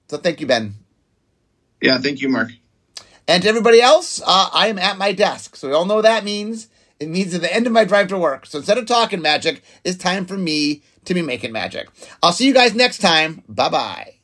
So 0.07 0.17
thank 0.17 0.39
you, 0.39 0.47
Ben. 0.47 0.75
Yeah, 1.81 1.97
thank 1.97 2.21
you, 2.21 2.29
Mark. 2.29 2.51
And 3.31 3.41
to 3.43 3.47
everybody 3.47 3.81
else, 3.81 4.21
uh, 4.25 4.49
I 4.51 4.67
am 4.67 4.77
at 4.77 4.97
my 4.97 5.13
desk. 5.13 5.55
So 5.55 5.69
we 5.69 5.73
all 5.73 5.85
know 5.85 5.95
what 5.95 6.01
that 6.01 6.25
means. 6.25 6.67
It 6.99 7.07
means 7.07 7.33
at 7.33 7.39
the 7.39 7.55
end 7.55 7.65
of 7.65 7.71
my 7.71 7.85
drive 7.85 8.09
to 8.09 8.17
work. 8.17 8.45
So 8.45 8.57
instead 8.57 8.77
of 8.77 8.85
talking 8.85 9.21
magic, 9.21 9.63
it's 9.85 9.97
time 9.97 10.25
for 10.25 10.37
me 10.37 10.83
to 11.05 11.13
be 11.13 11.21
making 11.21 11.53
magic. 11.53 11.87
I'll 12.21 12.33
see 12.33 12.45
you 12.45 12.53
guys 12.53 12.75
next 12.75 12.97
time. 12.97 13.41
Bye 13.47 13.69
bye. 13.69 14.20